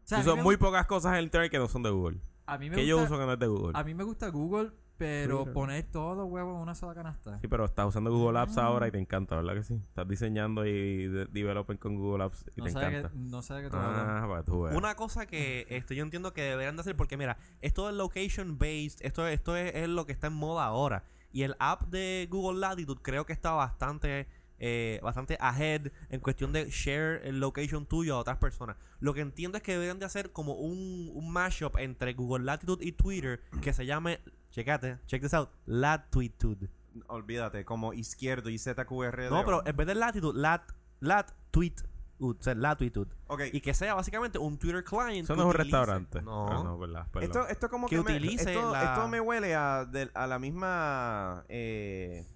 [0.03, 2.19] sea, uso muy gusta- pocas cosas en el internet que no son de Google.
[2.47, 3.71] a mí me Que yo gusta- uso que no es de Google.
[3.79, 5.53] A mí me gusta Google, pero Twitter.
[5.53, 7.37] poner todo huevo en una sola canasta.
[7.39, 8.65] Sí, pero estás usando Google Apps Ah.
[8.65, 9.75] ahora y te encanta, ¿verdad que sí?
[9.75, 13.09] Estás diseñando y de- developing con Google Apps y no, te encanta.
[13.09, 13.77] qué, no sé de qué tú.
[13.79, 14.65] Ah, para tú.
[14.67, 18.57] Una cosa que este, yo entiendo que deberían de hacer, porque mira, esto es location
[18.59, 21.03] based, esto, esto es, es lo que está en moda ahora.
[21.31, 24.27] Y el app de Google Latitude creo que está bastante,
[24.63, 28.77] eh, bastante ahead en cuestión de share el location tuyo a otras personas.
[28.99, 32.85] Lo que entiendo es que deberían de hacer como un, un mashup entre Google Latitude
[32.85, 34.19] y Twitter que se llame,
[34.51, 36.69] checate, check this out, Latitude.
[37.07, 39.29] Olvídate, como izquierdo y ZQR.
[39.31, 40.61] No, pero en vez de Latitude, Lat,
[40.99, 41.73] Lat, Tweet,
[42.19, 43.09] o sea, Latitude.
[43.27, 45.23] Ok, Y que sea básicamente un Twitter client.
[45.23, 46.21] Eso no es un utilice- restaurante.
[46.21, 46.47] No.
[46.47, 47.07] Ah, no, verdad.
[47.11, 47.23] perdón.
[47.23, 50.27] Esto, esto como Que que, me, utilice esto, la- esto me huele a, de- a
[50.27, 52.27] la misma eh,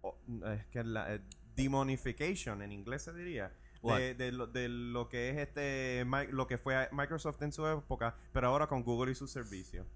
[0.00, 1.20] o- es que la eh,
[1.62, 6.58] demonification en inglés se diría de, de lo, de lo que es este lo que
[6.58, 9.86] fue Microsoft en su época pero ahora con Google y sus servicios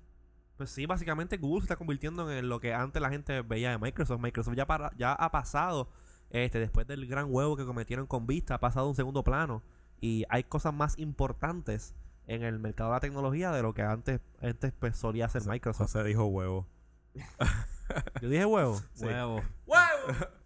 [0.57, 3.79] Pues sí, básicamente Google se está convirtiendo en lo que antes la gente veía de
[3.79, 4.21] Microsoft.
[4.21, 5.89] Microsoft ya, para, ya ha pasado,
[6.31, 9.63] este, después del gran huevo que cometieron con Vista, ha pasado a un segundo plano.
[10.01, 11.95] Y hay cosas más importantes
[12.27, 15.93] en el mercado de la tecnología de lo que antes, antes pues, solía hacer Microsoft.
[15.93, 16.69] José dijo huevo.
[18.23, 18.81] Yo dije huevo.
[18.95, 19.07] Sí.
[19.07, 19.43] Huevo.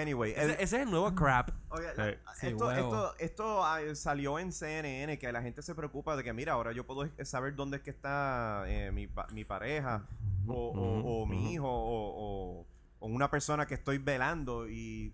[0.00, 1.50] anyway el- Ese, ese es el nuevo crap.
[1.70, 2.18] Oye, la- Sí.
[2.40, 2.86] Sí, esto, huevo.
[2.86, 6.72] esto, esto ah, salió en CNN que la gente se preocupa de que mira ahora
[6.72, 10.06] yo puedo es- saber dónde es que está eh, mi, pa- mi pareja
[10.46, 12.66] o, mi hijo o, o-
[13.00, 15.12] o una persona que estoy velando y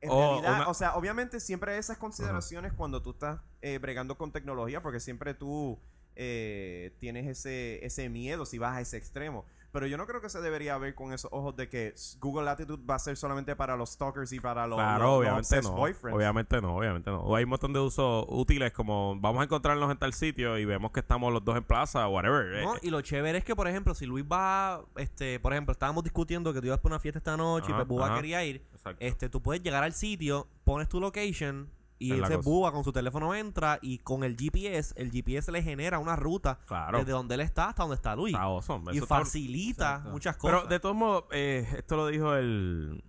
[0.00, 3.78] en O realidad, una- o sea, obviamente siempre hay esas consideraciones cuando tú estás eh,
[3.78, 5.78] bregando con tecnología porque siempre tú
[6.16, 9.46] eh, tienes ese, ese miedo si vas a ese extremo.
[9.74, 12.80] Pero yo no creo que se debería ver con esos ojos de que Google Latitude
[12.88, 15.72] va a ser solamente para los stalkers y para los, Claro, los- obviamente no.
[15.72, 16.16] boyfriends.
[16.16, 17.20] Obviamente no, obviamente no.
[17.22, 20.64] O hay un montón de usos útiles como vamos a encontrarnos en tal sitio y
[20.64, 22.62] vemos que estamos los dos en plaza, whatever.
[22.64, 22.76] ¿no?
[22.76, 26.04] Eh, Y lo chévere es que, por ejemplo, si Luis va, este, por ejemplo, estábamos
[26.04, 28.14] discutiendo que tú ibas por una fiesta esta noche Ajá, y pues Bubba ajá.
[28.14, 28.64] quería ir.
[28.72, 29.04] Exacto.
[29.04, 31.68] Este, tú puedes llegar al sitio, pones tu location
[32.08, 32.36] y Es ese.
[32.36, 36.58] Bubba con su teléfono entra y con el GPS, el GPS le genera una ruta
[36.66, 36.98] Claro.
[36.98, 38.34] desde donde él está hasta donde está Luis.
[38.34, 38.92] Está awesome.
[38.92, 40.58] y Eso facilita muchas cosas.
[40.60, 43.02] Pero de todos modos, eh, esto lo dijo el,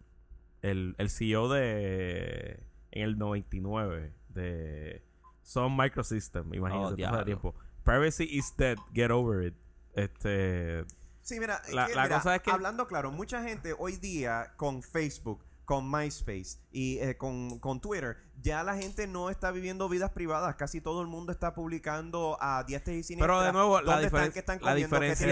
[0.61, 2.63] el, el CEO de.
[2.91, 5.03] En el 99 de
[5.43, 6.53] Sun Microsystem.
[6.53, 7.55] Imagínate, Oh, todo tiempo.
[7.83, 8.77] Privacy is dead.
[8.93, 9.53] Get over it.
[9.93, 10.85] Este.
[11.21, 13.97] Sí, mira, es La- que, la mira, cosa es que- hablando claro, mucha gente hoy
[13.97, 19.51] día con Facebook, con MySpace y eh, con, con Twitter, ya la gente no está
[19.51, 20.55] viviendo vidas privadas.
[20.55, 23.27] Casi todo el mundo está publicando a diestra y siniestra.
[23.33, 25.25] Pero de nuevo, la, están, diferen- qué están la diferencia.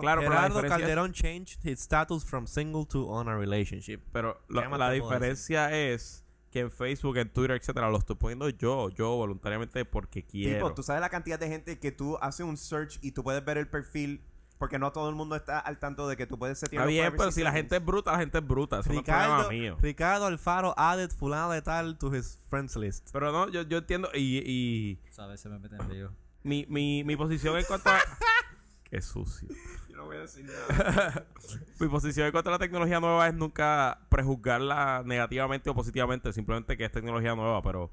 [0.00, 3.36] Claro, pero la Gerardo diferencia es- Calderón changed his status from single to on a
[3.36, 4.00] relationship.
[4.12, 8.16] Pero lo- ¿Qué más la diferencia es que en Facebook, en Twitter, etcétera, lo estoy
[8.16, 10.56] poniendo yo, yo voluntariamente porque quiero.
[10.66, 13.44] Tipo, tú sabes la cantidad de gente que tú haces un search y tú puedes
[13.44, 14.24] ver el perfil.
[14.60, 17.14] Porque no todo el mundo está al tanto de que tú puedes setear Está bien,
[17.16, 18.80] pero si la gente es bruta, la gente es bruta.
[18.80, 19.76] Eso no es problema Ricardo, mío.
[19.80, 23.08] Ricardo Alfaro added fulano de tal to his friends list.
[23.10, 24.10] Pero no, yo, yo entiendo.
[24.12, 25.40] Y, y ¿Sabes?
[25.40, 26.12] Se me mete en lío.
[26.42, 28.00] mi, mi, mi posición en cuanto a.
[28.90, 29.48] Qué sucio.
[29.88, 31.24] Yo no voy a decir nada.
[31.80, 36.76] Mi posición en cuanto a la tecnología nueva es nunca prejuzgarla negativamente o positivamente, simplemente
[36.76, 37.88] que es tecnología nueva, pero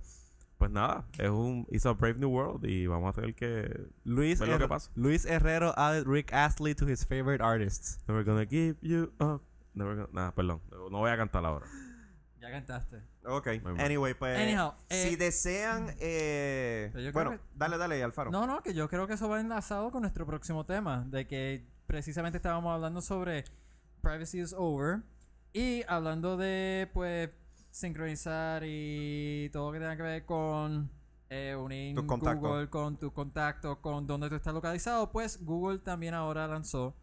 [0.57, 4.39] pues nada, es un it's a brave new world y vamos a tener que Luis,
[4.39, 4.91] ver lo que pasa.
[4.95, 7.99] Luis Herrero added Rick Astley to his favorite artists.
[8.07, 9.41] Never gonna give you up.
[9.73, 10.09] Never gonna...
[10.11, 11.67] Nah, perdón, no voy a cantar ahora.
[12.39, 13.01] Ya cantaste.
[13.25, 13.47] Ok,
[13.79, 14.39] anyway, pues.
[14.39, 15.95] Anyhow, si eh, desean.
[15.99, 18.31] Eh, bueno, que- dale, dale, Alfaro.
[18.31, 21.67] No, no, que yo creo que eso va enlazado con nuestro próximo tema, de que
[21.87, 23.43] precisamente estábamos hablando sobre
[24.01, 25.01] privacy is over
[25.51, 27.29] y hablando de, pues,
[27.77, 30.89] sincronizar y todo lo que tenga que ver con
[31.29, 31.95] eh, unir.
[31.95, 36.95] Google con tu contacto, con dónde tú estás localizado, pues Google también ahora lanzó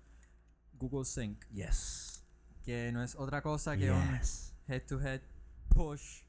[0.72, 2.24] Google Sync, Yes.
[2.64, 4.20] que no es otra cosa que un
[4.66, 5.20] head-to-head
[5.68, 6.22] push.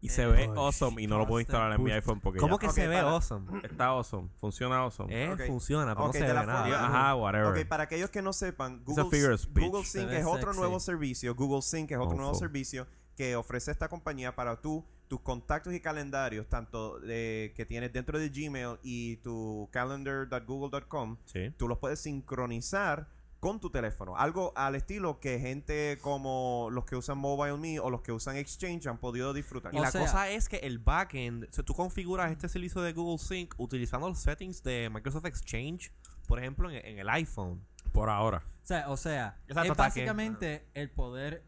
[0.00, 2.38] Y se Eh, ve push, awesome y no lo puedo instalar en mi iPhone porque
[2.38, 3.60] ¿Cómo ya que se ve para- awesome?
[3.64, 5.08] está awesome, funciona awesome.
[5.12, 6.86] Eh, funciona, pero no se ve nada.
[6.86, 7.48] Ajá, whatever.
[7.62, 9.04] Ok, para aquellos que no sepan, Google.
[9.04, 10.58] Google Se Sync ve es otro sexy.
[10.60, 11.34] nuevo servicio.
[11.34, 12.86] Google Sync es otro nuevo servicio
[13.16, 18.18] que ofrece esta compañía para tú, tus contactos y calendarios, tanto de, que tienes dentro
[18.18, 21.50] de Gmail y tu calendar.google.com, Sí.
[21.56, 23.08] tú los puedes sincronizar
[23.40, 24.16] con tu teléfono.
[24.16, 28.86] Algo al estilo que gente como los que usan MobileMe o los que usan Exchange
[28.86, 29.74] han podido disfrutar.
[29.74, 32.80] Y O la sea- cosa es que el backend, o sea, tú configuras este servicio
[32.80, 35.92] de Google Sync utilizando los settings de Microsoft Exchange,
[36.26, 37.62] por ejemplo, en, en el iPhone.
[37.92, 38.42] Por ahora.
[38.62, 41.44] O sea, o sea es básicamente el poder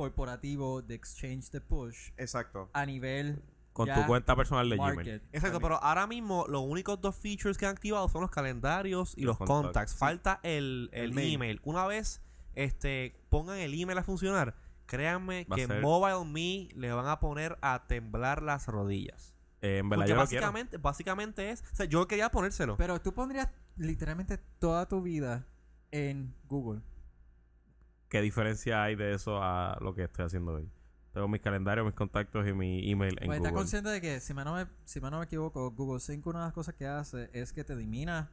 [0.00, 2.70] corporativo de Exchange de Push Exacto.
[2.72, 4.94] a nivel Con ya tu cuenta personal de Gmail.
[4.96, 5.22] market.
[5.32, 5.62] Exacto, También.
[5.62, 9.38] pero ahora mismo los únicos dos features que han activado son los calendarios y Los
[9.38, 9.62] los contacts.
[9.66, 9.94] contacts.
[9.96, 11.34] Falta el, el El mail.
[11.34, 11.60] email.
[11.64, 12.20] Una vez
[12.54, 17.56] este pongan el email a funcionar, créanme Va que ser- MobileMe le van a poner
[17.62, 19.34] a temblar las rodillas.
[19.62, 20.40] Eh, en verdad Porque yo lo quiero.
[20.46, 22.76] básicamente, básicamente es, o sea, yo quería ponérselo.
[22.76, 25.46] Pero tú pondrías literalmente toda tu vida
[25.92, 26.80] en Google.
[28.10, 30.68] ¿Qué diferencia hay de eso a lo que estoy haciendo hoy?
[31.14, 33.52] Tengo mis calendarios, mis contactos y mi email en Pues estás Google.
[33.52, 36.40] consciente de que, si mal, no me, si mal no me equivoco, Google Sync una
[36.40, 38.30] de las cosas que hace es que te elimina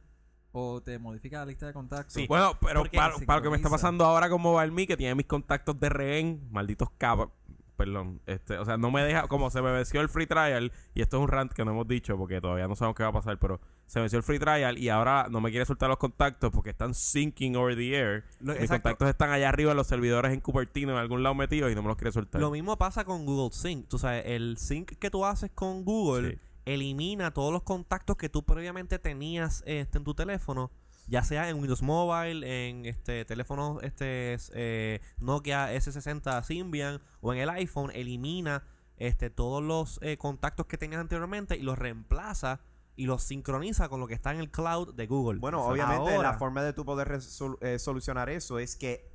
[0.50, 2.12] o te modifica la lista de contactos.
[2.12, 2.26] Sí.
[2.26, 5.26] Bueno, pero para, para lo que me está pasando ahora con MobileMe, que tiene mis
[5.26, 7.30] contactos de rehén, malditos cabos.
[7.78, 11.00] Perdón, este, o sea, no me deja, como se me venció el free trial, y
[11.00, 13.12] esto es un rant que no hemos dicho porque todavía no sabemos qué va a
[13.12, 16.50] pasar, pero se venció el free trial y ahora no me quiere soltar los contactos
[16.50, 18.24] porque están syncing over the air.
[18.40, 18.82] Lo- Mis exacto.
[18.82, 21.82] contactos están allá arriba en los servidores en Cupertino, en algún lado metidos y no
[21.82, 22.40] me los quiere soltar.
[22.40, 23.86] Lo mismo pasa con Google Sync.
[23.88, 26.38] Tú sabes, el sync que tú haces con Google Sí.
[26.66, 30.70] elimina todos los contactos que tú previamente tenías este, en tu teléfono,
[31.08, 37.40] ya sea en Windows Mobile, en este teléfonos este eh, Nokia S60 Symbian o en
[37.40, 38.62] el iPhone, elimina
[38.98, 42.60] este todos los eh, contactos que tenías anteriormente y los reemplaza
[42.96, 45.38] y los sincroniza con lo que está en el cloud de Google.
[45.38, 47.20] Bueno, O sea, obviamente ahora- la forma de tu poder
[47.60, 49.07] eh, solucionar eso es que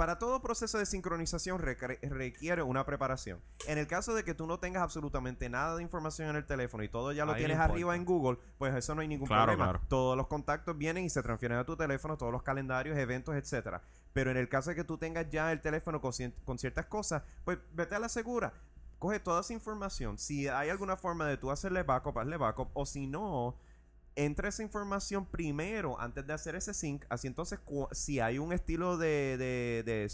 [0.00, 3.38] para todo proceso de sincronización requiere una preparación.
[3.66, 6.82] En el caso de que tú no tengas absolutamente nada de información en el teléfono
[6.82, 7.70] y todo ya lo Ahí tienes importa.
[7.74, 9.72] arriba en Google, pues eso no hay ningún Claro, problema.
[9.72, 9.86] claro.
[9.88, 13.82] Todos los contactos vienen y se transfieren a tu teléfono, todos los calendarios, eventos, etcétera.
[14.14, 16.12] Pero en el caso de que tú tengas ya el teléfono con,
[16.46, 18.54] con ciertas cosas, pues vete a la segura.
[18.98, 20.16] Coge toda esa información.
[20.16, 22.70] Si hay alguna forma de tú hacerle backup, hazle backup.
[22.72, 23.54] O si no,
[24.16, 27.04] entra esa información primero antes de hacer ese sync.
[27.08, 27.58] Así entonces,
[27.92, 30.10] si hay un estilo de, de, de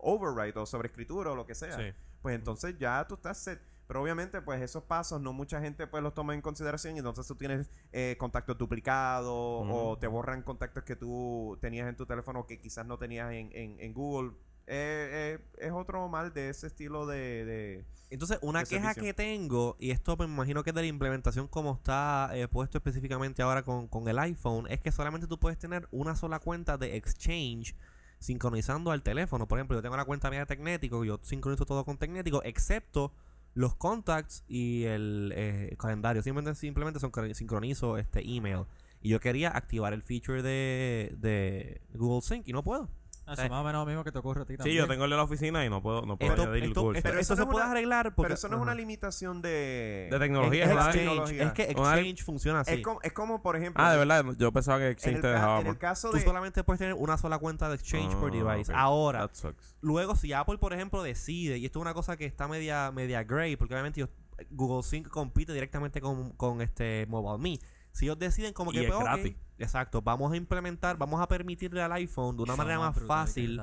[0.00, 1.92] override o sobreescritura o lo que sea, Sí.
[2.22, 3.60] pues entonces ya tú estás set.
[3.86, 7.26] Pero obviamente, pues esos pasos no mucha gente pues los toma en consideración y entonces
[7.26, 12.46] tú tienes eh, contactos duplicados o te borran contactos que tú tenías en tu teléfono
[12.46, 14.32] que quizás no tenías en, en, en Google.
[14.66, 17.44] Eh, eh, es otro mal de ese estilo de...
[17.44, 19.02] de- Entonces, una de queja servicio.
[19.02, 22.78] que tengo, y esto me imagino que es de la implementación como está eh, puesto
[22.78, 26.78] específicamente ahora con, con el iPhone, es que solamente tú puedes tener una sola cuenta
[26.78, 27.74] de Exchange
[28.18, 29.46] sincronizando al teléfono.
[29.46, 33.12] Por ejemplo, yo tengo la cuenta mía de Tecnético, yo sincronizo todo con Tecnético, excepto
[33.52, 36.22] los contacts y el eh, calendario.
[36.22, 38.64] Simplemente, simplemente son- sincronizo este email.
[39.02, 42.88] Y yo quería activar el feature de, de Google Sync y no puedo.
[43.26, 44.76] Eso es más o menos lo mismo que te ocurre a ti Sí, también.
[44.78, 47.00] yo tengo el de la oficina y no puedo, no puedo Esto, añadir esto- Google.
[47.02, 50.08] Pero eso no se puede arreglar porque Pero eso no es una limitación de...
[50.10, 51.42] De tecnología, es, Exchange, tecnología.
[51.44, 52.72] es que Una- Exchange funciona así.
[52.74, 53.82] Es como, es como, por ejemplo...
[53.82, 56.22] Ah, de verdad, yo pensaba que Exchange el, te dejaba en el caso Tú de...
[56.22, 58.72] solamente puedes tener una sola cuenta de Exchange por Ah, device.
[58.74, 59.74] Ahora, That sucks.
[59.80, 63.22] luego si Apple, por ejemplo, decide, y esto es una cosa que está media, media
[63.24, 64.10] gray, porque obviamente ellos-
[64.50, 67.58] Google Sync compite directamente con, con este MobileMe.
[67.92, 69.36] Si ellos deciden como Y que es pues, gratis.
[69.58, 73.60] Exacto, vamos a implementar, vamos a permitirle al iPhone de una manera más fácil,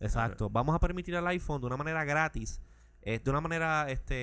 [0.00, 2.60] exacto, vamos a permitir al iPhone de una manera gratis,
[3.02, 4.14] eh, de una manera este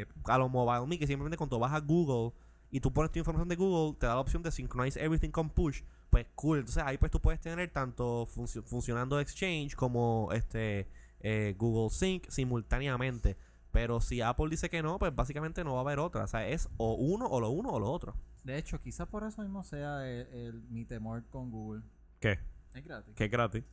[0.00, 2.32] eh, a los MobileMe, que simplemente cuando vas a Google
[2.70, 5.48] y tú pones tu información de Google, te da la opción de synchronize everything con
[5.48, 5.82] push.
[6.10, 6.58] Pues cool.
[6.58, 10.88] Entonces ahí pues tú puedes tener tanto funcio- funcionando Exchange como este
[11.20, 13.36] eh, Google Sync simultáneamente.
[13.74, 16.24] Pero si Apple dice que no, pues básicamente no va a haber otra.
[16.24, 18.14] O sea, es o uno, o lo uno, o lo otro.
[18.44, 21.82] De hecho, quizás por eso mismo sea el, el- mi temor con Google.
[22.20, 22.38] ¿Qué?
[22.72, 23.14] Es gratis.
[23.16, 23.64] Que es gratis.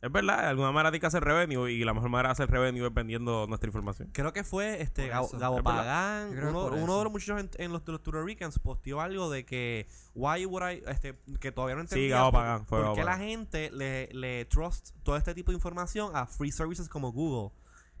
[0.00, 2.48] Es verdad, de alguna manera hay que hacer revenue y la mejor manera de hacer
[2.48, 4.10] revenue es vendiendo nuestra información.
[4.12, 5.28] Creo que fue este Gabo.
[5.36, 5.64] Gabo Es.
[5.64, 9.88] Pagán, uno, de los muchachos en, en los los Puerto Ricans posteó algo de que
[10.14, 13.02] why would I este que todavía no entendía Gabo por- Pagán, fue por Gabo qué
[13.04, 17.50] la gente le, le trust todo este tipo de información a free services como Google.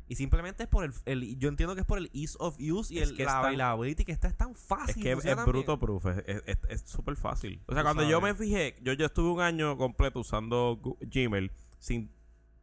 [0.08, 2.92] Y simplemente es por el, el- yo entiendo que es por el ease of use
[2.94, 5.06] y Es el, que la es tan- availability que está es tan fácil.
[5.06, 7.60] Es que es, bruto proof, es- súper fácil.
[7.66, 12.10] O sea, cuando yo me fijé, yo, yo estuve un año completo usando Gmail sin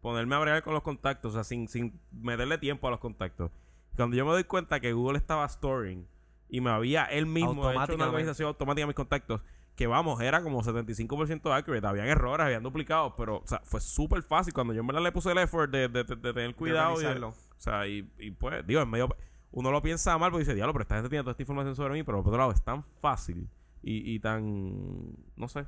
[0.02, 3.52] ponerme a bregar con los contactos, o sea, sin, sin meterle tiempo a los contactos.
[3.96, 6.06] Cuando yo me doy cuenta que Google estaba storing
[6.50, 9.42] y me había él mismo hecho una organización automática de mis contactos,
[9.76, 14.24] que vamos, era como 75% accurate, habían errores, habían duplicados, pero, o sea, fue súper
[14.24, 14.54] fácil.
[14.54, 17.06] Cuando yo en verdad le puse el effort de, de- de- de tener cuidado y
[17.34, 19.10] o sea, y, y pues, digo, en medio.
[19.52, 21.94] Uno lo piensa mal porque dice, diablo, pero esta gente tiene toda esta información sobre
[21.94, 23.50] mí, pero por otro lado es tan fácil
[23.82, 25.14] y, y tan.
[25.38, 25.66] No sé.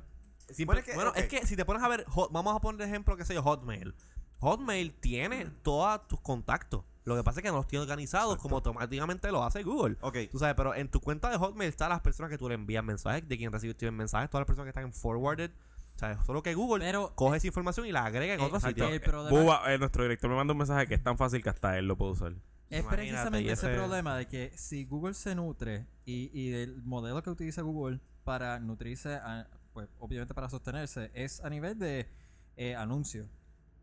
[0.50, 2.60] Simple- Bueno, es que- bueno, es que si te pones a ver, Hot- vamos a
[2.60, 3.94] poner ejemplo, qué sé yo, Hotmail.
[4.40, 6.84] Hotmail tiene todos tus contactos.
[7.04, 9.96] Lo que pasa es que no los tiene organizados como automáticamente lo hace Google.
[10.02, 10.16] Ok.
[10.30, 12.84] Tú sabes, pero en tu cuenta de Hotmail están las personas que tú le envías
[12.84, 15.50] mensajes, de quien recibiste mensajes, todas las personas que están en forwarded.
[15.96, 18.60] O sea, solo que Google Pero- coge esa información y la agrega en Eh, otro
[18.60, 18.88] sitio.
[18.88, 21.48] El problema- Buba, eh, nuestro director me manda un mensaje que es tan fácil que
[21.50, 22.32] hasta él lo puede usar.
[22.70, 26.82] Es Imagínate, precisamente ese ese- problema de que si Google se nutre y, y el
[26.82, 32.08] modelo que utiliza Google para nutrirse, a- pues obviamente para sostenerse, es a nivel de
[32.56, 33.24] eh, anuncio.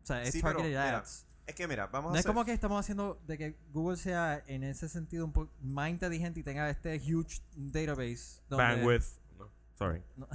[0.02, 1.25] O sea, es Sí, pero, targeted mira, ads.
[1.46, 2.32] Es que mira, vamos No a es hacer...
[2.32, 6.40] como que estamos haciendo de que Google sea en ese sentido un poco más inteligente
[6.40, 8.40] y tenga este huge database.
[8.48, 9.04] donde- Bandwidth.
[9.38, 10.02] No, sorry.
[10.16, 10.28] No,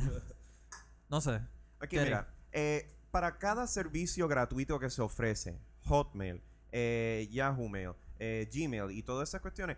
[1.10, 1.41] no sé.
[1.80, 2.10] Aquí, Jerry.
[2.12, 8.91] mira, eh, para cada servicio gratuito que se ofrece, Hotmail, eh, Yahoo Mail, eh, Gmail
[8.91, 9.78] y todas esas cuestiones,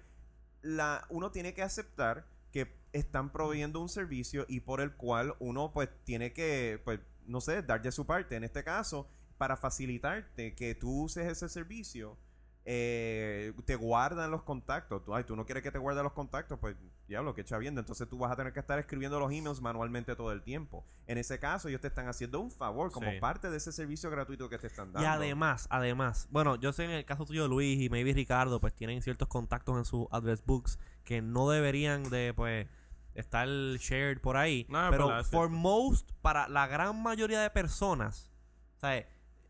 [0.61, 5.71] la, uno tiene que aceptar que están proveyendo un servicio y por el cual uno
[5.73, 8.35] pues tiene que, pues, no sé, dar de su parte.
[8.35, 12.17] En este caso, para facilitarte que tú uses ese servicio,
[12.65, 15.03] eh, te guardan los contactos.
[15.03, 16.77] Tú, ay, tú no quieres que te guarden los contactos, pues
[17.09, 17.81] diablo, que echa viendo.
[17.81, 20.85] Entonces tú vas a tener que estar escribiendo los emails manualmente todo el tiempo.
[21.05, 23.19] En ese caso, ellos te están haciendo un favor como Sí.
[23.19, 25.09] parte de ese servicio gratuito que te están Y dando.
[25.09, 29.01] además, además, bueno, yo sé en el caso tuyo Luis y maybe Ricardo, pues tienen
[29.01, 32.67] ciertos contactos en sus address books que no deberían de, pues,
[33.13, 34.65] estar shared por ahí.
[34.69, 38.31] No, pero for most, para la gran mayoría de personas,
[38.77, 39.05] ¿sabes?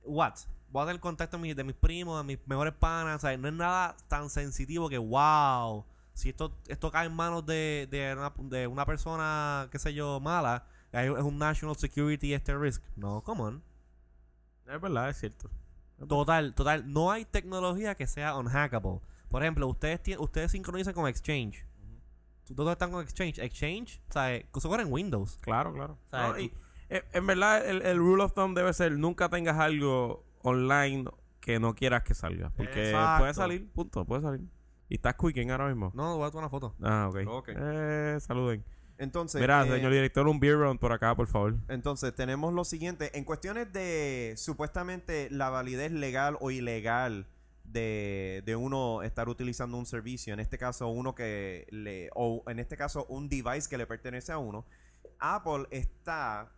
[0.06, 0.34] What?
[0.72, 3.40] Voy a tener contacto de mis, de mis primos, de mis mejores panas, ¿sabes?
[3.40, 8.14] No es nada tan sensitivo que, wow, si esto, esto cae en manos de, de,
[8.14, 12.84] una, de una persona, qué sé yo, mala, es un national security este risk.
[12.96, 13.64] No, come on.
[14.68, 15.50] Es verdad, es cierto.
[16.08, 16.92] Total, total.
[16.92, 19.00] No hay tecnología que sea unhackable.
[19.30, 21.66] Por ejemplo, ustedes ustedes sincronizan con Exchange.
[22.56, 23.40] ¿Todos están con Exchange?
[23.40, 24.46] Exchange, ¿sabes?
[24.56, 25.38] Eso corre en Windows.
[25.42, 25.98] Claro, claro.
[26.12, 26.56] No, y, Tú-
[27.14, 31.06] en verdad, el, el rule of thumb debe ser nunca tengas algo online
[31.40, 32.52] que no quieras que salga.
[32.52, 33.22] Porque Exacto.
[33.22, 34.42] puede salir, punto, puede salir.
[34.90, 35.92] Y estás quicking ahora mismo.
[35.94, 36.76] No, voy a tomar una foto.
[36.82, 37.18] Ah, ok.
[37.28, 37.50] Ok.
[37.56, 38.64] Eh, saluden.
[38.98, 41.56] Entonces, Mira, eh, señor director, un beer round por acá, por favor.
[41.68, 43.18] Entonces, tenemos lo siguiente.
[43.18, 47.28] En cuestiones de supuestamente la validez legal o ilegal
[47.64, 52.60] de, de uno estar utilizando un servicio, en este caso uno que le, o en
[52.60, 54.66] este caso un device que le pertenece a uno,
[55.20, 56.52] Apple está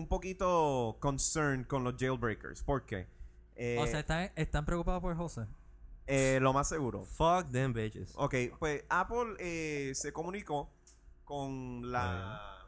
[0.00, 2.62] un poquito concerned con los jailbreakers.
[2.62, 3.06] ¿Por qué?
[3.54, 5.42] Eh, o sea, están, están preocupados por José.
[6.06, 7.04] eh, lo más seguro.
[7.04, 8.12] Fuck them bitches.
[8.16, 10.70] Ok, pues Apple eh, se comunicó
[11.24, 12.59] con la...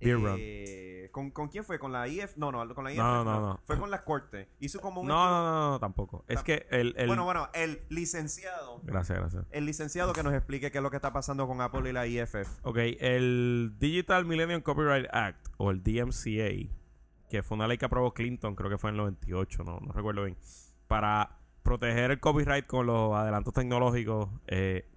[0.00, 1.78] Beer eh, ¿con, ¿Con quién fue?
[1.78, 2.36] ¿Con la IF?
[2.36, 2.98] No, no, con la IF.
[2.98, 3.60] No, no, no.
[3.64, 4.48] Fue con la corte.
[4.60, 5.08] Hizo como un...
[5.08, 6.24] No, no, no, no, tampoco.
[6.28, 6.94] Es que el...
[6.96, 8.80] el- Bueno, bueno, el licenciado.
[8.84, 9.44] Gracias, gracias.
[9.50, 12.06] El licenciado que nos explique qué es lo que está pasando con Apple y la
[12.06, 12.60] IFF.
[12.62, 16.70] Ok, el Digital Millennium Copyright Act, o el DMCA,
[17.28, 19.92] que fue una ley que aprobó Clinton, creo que fue en el 98, no, no
[19.92, 20.36] recuerdo bien,
[20.86, 24.88] para proteger el copyright con los adelantos tecnológicos, eh,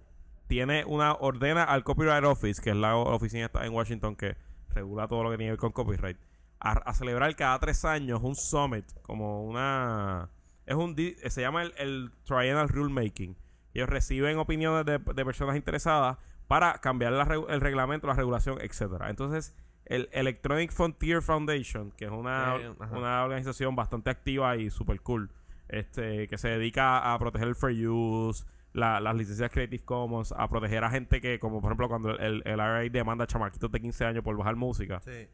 [0.46, 4.36] tiene una ordena al Copyright Office, que es la oficina esta en Washington que
[4.72, 6.18] regula todo lo que tiene que ver con copyright,
[6.60, 10.28] a, a celebrar cada tres años un summit, como una...
[10.66, 10.96] Es un...
[10.96, 13.36] Se llama el, el Triennial Rulemaking.
[13.74, 19.08] Ellos reciben opiniones de, de personas interesadas para cambiar la el reglamento, la regulación, etcétera.
[19.08, 19.56] Entonces,
[19.86, 25.30] el Electronic Frontier Foundation, que es una, Eh, una organización bastante activa y super cool,
[25.68, 30.48] este, que se dedica a proteger el fair use, la- las licencias Creative Commons, a
[30.48, 33.80] proteger a gente que, como por ejemplo, cuando el, el IRA demanda a chamaquitos de
[33.80, 35.26] 15 años por bajar música, Sí.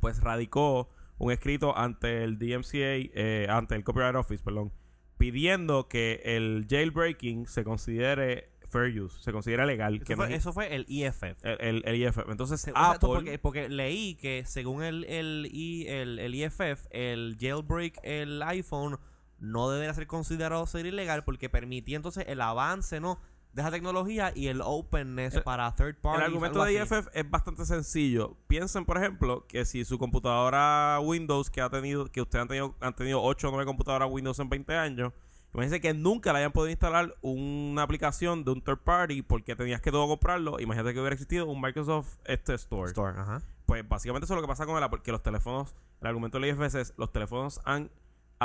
[0.00, 0.88] pues radicó
[1.18, 4.72] un escrito ante el DMCA, eh, ante el Copyright Office, perdón,
[5.18, 9.96] pidiendo que el jailbreaking se considere fair use, se considere legal.
[9.96, 11.22] Eso que no fue, es- eso fue el IFF.
[11.44, 12.18] el, el, el IFF.
[12.28, 13.08] Entonces, Se- o sea, Apple...
[13.08, 15.46] porque, porque leí que según el, el,
[15.86, 18.98] el, el IFF, el jailbreak, el iPhone,
[19.38, 23.18] no debería ser considerado ser ilegal porque permitía entonces el avance ¿no?
[23.52, 26.20] de esa tecnología y el openness El- para third parties.
[26.26, 26.74] El argumento de.
[26.74, 28.36] IFF es bastante sencillo.
[28.48, 32.74] Piensen, por ejemplo, que si su computadora Windows que ha tenido, que ustedes han tenido,
[32.80, 35.12] han tenido 8 o 9 computadoras Windows en 20 años,
[35.52, 39.80] imagínense que nunca le hayan podido instalar una aplicación de un third party porque tenías
[39.80, 40.58] que todo comprarlo.
[40.58, 42.88] Imagínate que hubiera existido un Microsoft este Store.
[42.88, 43.40] Store, ajá.
[43.66, 46.40] Pues básicamente eso es lo que pasa con el Apple, que los teléfonos, el argumento
[46.40, 47.88] del IFS es, los teléfonos han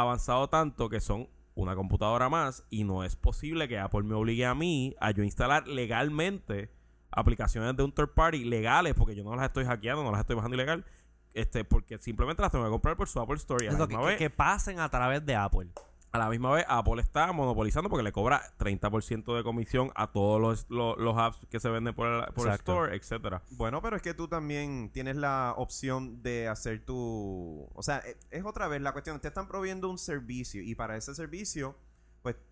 [0.01, 4.45] avanzado tanto que son una computadora más y no es posible que Apple me obligue
[4.45, 6.71] a mí a yo instalar legalmente
[7.11, 10.35] aplicaciones de un third party legales porque yo no las estoy hackeando, no las estoy
[10.35, 10.85] bajando ilegal,
[11.33, 13.95] este porque simplemente las tengo que comprar por su Apple Store y a la que,
[14.11, 15.69] vez- que pasen a través de Apple.
[16.11, 20.41] A la misma vez Apple está monopolizando porque le cobra 30% de comisión a todos
[20.41, 23.43] los, los, los apps que se venden por el, por el store, etcétera.
[23.51, 27.67] Bueno, pero es que tú también tienes la opción de hacer tu...
[27.73, 29.19] O sea, e- es otra vez la cuestión.
[29.19, 31.77] Te están proveyendo un servicio y para ese servicio,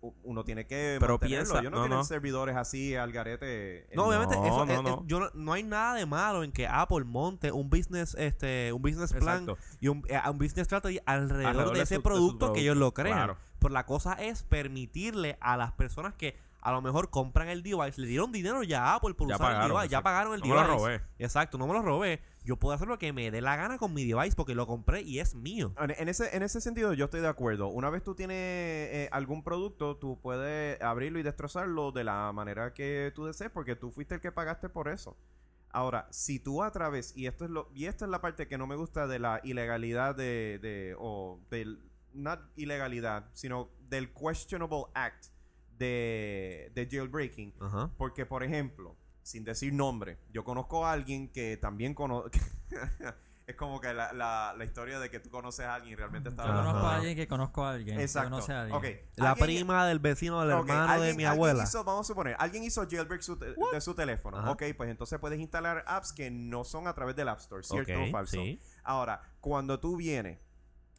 [0.00, 1.44] pues uno tiene que Pero mantenerlo.
[1.46, 2.04] piensa- Yo no, no, tienen no.
[2.04, 3.84] servidores así al garete.
[3.90, 6.52] en- No, obviamente, No, eso no, es- yo no, no hay nada de malo en
[6.52, 9.58] que Apple monte un business, este, un business plan Exacto.
[9.80, 12.52] y un, eh, un business strategy alrededor, Alrededor de de ese su- de su producto
[12.52, 13.16] que ellos lo crean.
[13.16, 13.36] claro.
[13.60, 18.00] Pero la cosa es permitirle a las personas que a lo mejor compran el device,
[18.00, 20.46] le dieron dinero ya a Apple por Ya usar el device, ya pagaron el No
[20.46, 20.76] me lo device.
[20.78, 21.00] robé.
[21.18, 22.20] Exacto, no me lo robé.
[22.44, 25.02] Yo puedo hacer lo que me dé la gana con mi device porque lo compré
[25.02, 25.72] y es mío.
[25.78, 27.68] En, en ese, en ese sentido, yo estoy de acuerdo.
[27.68, 32.72] Una vez tú tienes eh, algún producto, tú puedes abrirlo y destrozarlo de la manera
[32.74, 35.16] que tú desees, porque tú fuiste el que pagaste por eso.
[35.70, 38.56] Ahora, si tú a través, y esto es lo, y esta es la parte que
[38.56, 41.84] no me gusta de la ilegalidad de, de o del,
[42.14, 45.26] not ilegalidad, sino del questionable act
[45.78, 47.54] de, de jailbreaking.
[47.96, 52.30] Porque, por ejemplo, sin decir nombre, yo conozco a alguien que también conoce.
[53.46, 56.28] es como que la, la, la historia de que tú conoces a alguien y realmente
[56.28, 57.96] está Yo conozco a alguien que conozco a alguien.
[57.96, 58.30] que Exacto.
[58.30, 58.76] conoce a alguien.
[58.76, 58.84] Ok,
[59.16, 61.64] La alguien- prima del vecino del hermano de mi alguien abuela.
[61.64, 64.36] hizo- vamos a suponer, alguien hizo jailbreak su te- de su teléfono.
[64.38, 64.50] Ajá.
[64.50, 67.92] Ok, pues entonces puedes instalar apps que no son a través del App Store, ¿cierto
[68.02, 68.32] o falso?
[68.36, 68.60] sí.
[68.84, 70.38] Ahora, cuando tú vienes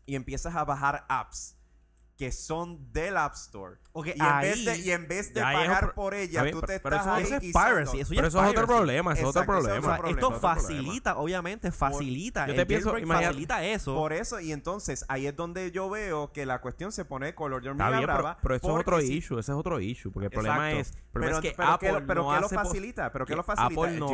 [0.07, 1.55] y empiezas a bajar apps
[2.19, 5.39] que son del App Store Ok, y, en ahí- vez de, y en vez de
[5.39, 7.35] es un pagar pro- por ella, bien, tú pero- te pero estás eso- ahí eso
[7.35, 9.77] es piracy, eso ya Pero es eso es otro problema, eso es otro es problema.
[9.79, 10.55] O sea, problema, esto problema.
[10.55, 12.45] facilita, obviamente, facilita.
[12.45, 13.95] Yo el te pienso, facilita eso.
[13.95, 17.63] Por eso, y entonces ahí es donde yo veo que la cuestión se pone color
[17.63, 18.37] de hormiga bien, pero, brava.
[18.41, 20.97] pero eso es otro si- issue, ese es otro issue, porque el problema Exacto.
[20.99, 23.11] es, problema Pero, es que pero Apple ¿qué lo, pero no ¿qué lo facilita?
[23.13, 23.81] ¿Pero qué que lo facilita?
[23.81, 24.07] Apple el no.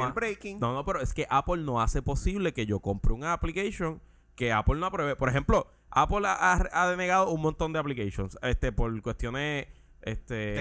[0.60, 4.00] No, no, pero es que Apple no hace posible que yo compre una application
[4.36, 5.16] que Apple no apruebe.
[5.16, 9.68] Por ejemplo, Apple ha, denegado un montón de applications este por cuestiones
[10.06, 10.54] este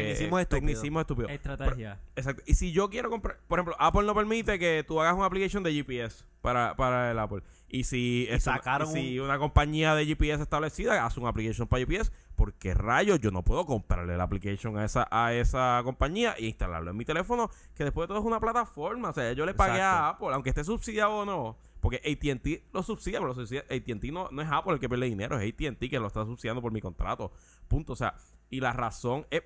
[0.61, 1.31] tecnicismos estúpidos.
[1.31, 2.01] Estrategia.
[2.17, 2.43] Exacto.
[2.47, 5.63] Y si yo quiero comprar, por ejemplo, Apple no permite que tú hagas una application
[5.63, 7.43] de GPS para, para el Apple.
[7.69, 11.81] Y si, una- sacaron y si una compañía de GPS establecida hace una application para
[11.85, 16.35] GPS, ¿por qué rayos yo no puedo comprarle la application a esa, a esa compañía
[16.39, 17.51] e instalarlo en mi teléfono?
[17.75, 19.11] Que después de todo es una plataforma.
[19.11, 20.09] O sea, yo le pagué a.
[20.11, 21.57] Apple, aunque esté subsidiado o no.
[21.81, 25.05] Porque ATT lo subsidia, pero lo subsidia- ATT no, no es Apple el que pierde
[25.05, 27.31] dinero, es ATT que lo está subsidiando por mi contrato.
[27.69, 27.93] Punto.
[27.93, 28.15] O sea,
[28.51, 29.43] y la razón es-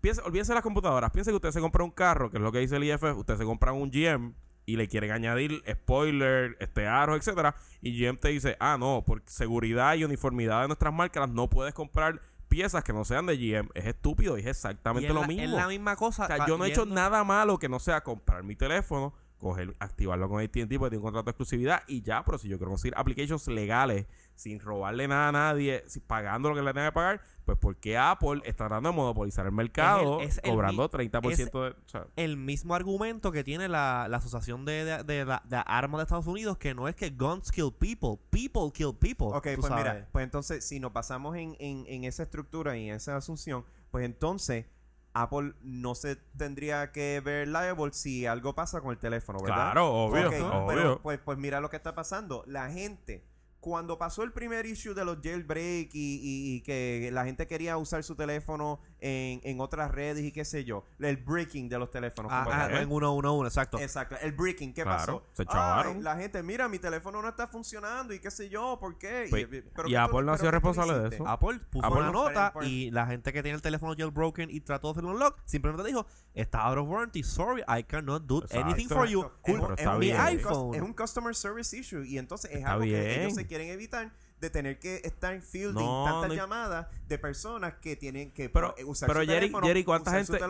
[0.00, 1.10] piensa, olvídense de las computadoras.
[1.10, 3.36] Piensa que usted se compra un carro, que es lo que dice el IFF, usted
[3.36, 4.34] se compra un GM
[4.66, 9.22] y le quieren añadir spoiler, este aro, etcétera, y GM te dice, ah, no, por
[9.26, 13.68] seguridad y uniformidad de nuestras marcas no puedes comprar piezas que no sean de GM.
[13.74, 15.42] Es estúpido y es Y exactamente es lo la- mismo.
[15.44, 16.24] Es la misma cosa.
[16.24, 19.74] O sea, yo no he hecho nada malo que no sea comprar mi teléfono, coger,
[19.80, 22.70] activarlo con AT&T porque tiene un contrato de exclusividad y ya, pero si yo quiero
[22.70, 24.06] conseguir applications legales
[24.36, 28.42] sin robarle nada a nadie, pagando lo que le tenga que pagar, pues porque Apple
[28.44, 31.68] está tratando de monopolizar el mercado es el cobrando mi- 30% de...
[31.70, 35.62] o sea, el mismo argumento que tiene la, la Asociación de, de, de la- de
[35.66, 39.28] Armas de Estados Unidos, que no es que guns kill people, people kill people.
[39.28, 39.84] Ok, pues sabes.
[39.84, 43.64] mira, pues entonces si nos basamos en, en, en esa estructura y en esa asunción,
[43.90, 44.66] pues entonces
[45.14, 49.72] Apple no se tendría que ver liable si algo pasa con el teléfono, ¿verdad?
[49.72, 50.66] Claro, obvio, Ok, obvio.
[50.66, 52.44] pero pues, pues mira lo que está pasando.
[52.46, 53.24] La gente,
[53.66, 57.76] cuando pasó el primer issue de los jailbreak y, y- y que la gente quería
[57.78, 61.90] usar su teléfono en, en otras redes y qué sé yo, el breaking de los
[61.90, 62.30] teléfonos.
[62.32, 63.78] Ah, ah, que- en uno, uno, uno, exacto.
[63.78, 65.26] Exacto, el breaking, ¿qué Claro, pasó?
[65.32, 68.96] se Ay, la gente, mira, mi teléfono no está funcionando y qué sé yo, ¿por
[68.98, 69.26] qué?
[69.30, 71.26] Pues, pero y ¿qué Apple no ha sido tú responsable de eso.
[71.28, 74.60] Apple puso Apple una no- nota y la gente que tiene el teléfono jailbroken y
[74.60, 78.66] trató de hacerlo unlock simplemente dijo, está out of warranty, sorry, I cannot do Exacto.
[78.66, 79.22] anything for you.
[79.42, 80.74] Cool, Es un- mi iPhone.
[80.74, 83.20] Es un customer service issue y entonces es Está algo que bien.
[83.20, 87.18] ellos se quieren evitar de tener que estar fielding No, tantas no hay- llamadas de
[87.18, 90.32] personas que tienen que Pero- eh, usar pero su Jerry- teléfono, Jerry, ¿cuánta usar su
[90.32, 90.46] gente-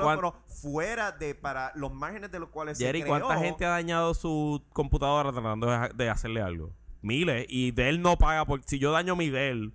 [0.49, 3.41] fuera de para los márgenes de los cuales Jerry, se ¿cuánta creó?
[3.41, 6.72] gente ha dañado su computadora tratando de, de hacerle algo?
[7.03, 7.47] Miles.
[7.49, 8.62] Y Dell no paga por...
[8.64, 9.72] Si yo daño mi Dell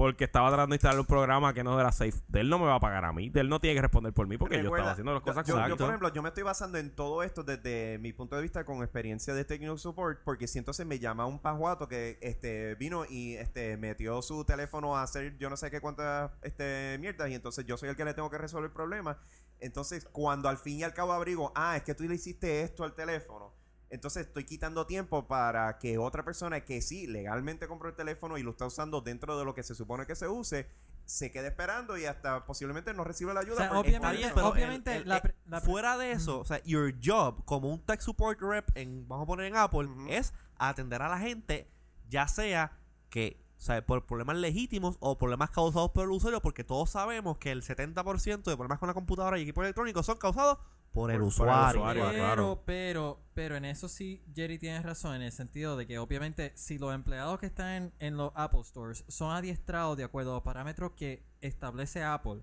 [0.00, 2.76] porque estaba tratando de instalar un programa que no era safe, Dell no me va
[2.76, 3.28] a pagar a mí.
[3.28, 5.60] Dell no tiene que responder por mí porque yo estaba haciendo las cosas yo, yo,
[5.60, 5.76] correctas.
[5.76, 8.78] por ejemplo, yo me estoy basando en todo esto desde mi punto de vista con
[8.78, 13.34] experiencia de Technical Support, porque si entonces me llama un pajuato que este vino y
[13.34, 17.66] este metió su teléfono a hacer yo no sé qué cuántas este mierdas y entonces
[17.66, 19.18] yo soy el que le tengo que resolver el problema.
[19.58, 22.84] Entonces, cuando al fin y al cabo abrigo, ah, es que tú le hiciste esto
[22.84, 23.59] al teléfono.
[23.90, 28.42] Entonces estoy quitando tiempo para que otra persona que sí legalmente compró el teléfono y
[28.42, 30.68] lo está usando dentro de lo que se supone que se use,
[31.04, 33.54] se quede esperando y hasta posiblemente no reciba la ayuda.
[33.54, 35.98] O sea, obviamente- Está bien, está pero obviamente el- el- la pre- la pre- fuera
[35.98, 39.46] de eso, o sea, your job como un tech support rep en, vamos a poner
[39.46, 41.68] en Apple, es atender a la gente,
[42.08, 42.78] ya sea
[43.08, 47.36] que O sea, por problemas legítimos o problemas causados por el usuario, porque todos sabemos
[47.36, 50.56] que el 70% de problemas con la computadora y equipos electrónicos son causados
[50.92, 51.80] por el Por- por el usuario.
[51.80, 52.02] usuario.
[52.04, 52.62] Pero, claro.
[52.66, 56.78] pero, pero en eso sí, Jerry tiene razón, en el sentido de que obviamente si
[56.78, 60.42] los empleados que están en, en los Apple Stores son adiestrados de acuerdo a los
[60.42, 62.42] parámetros que establece Apple,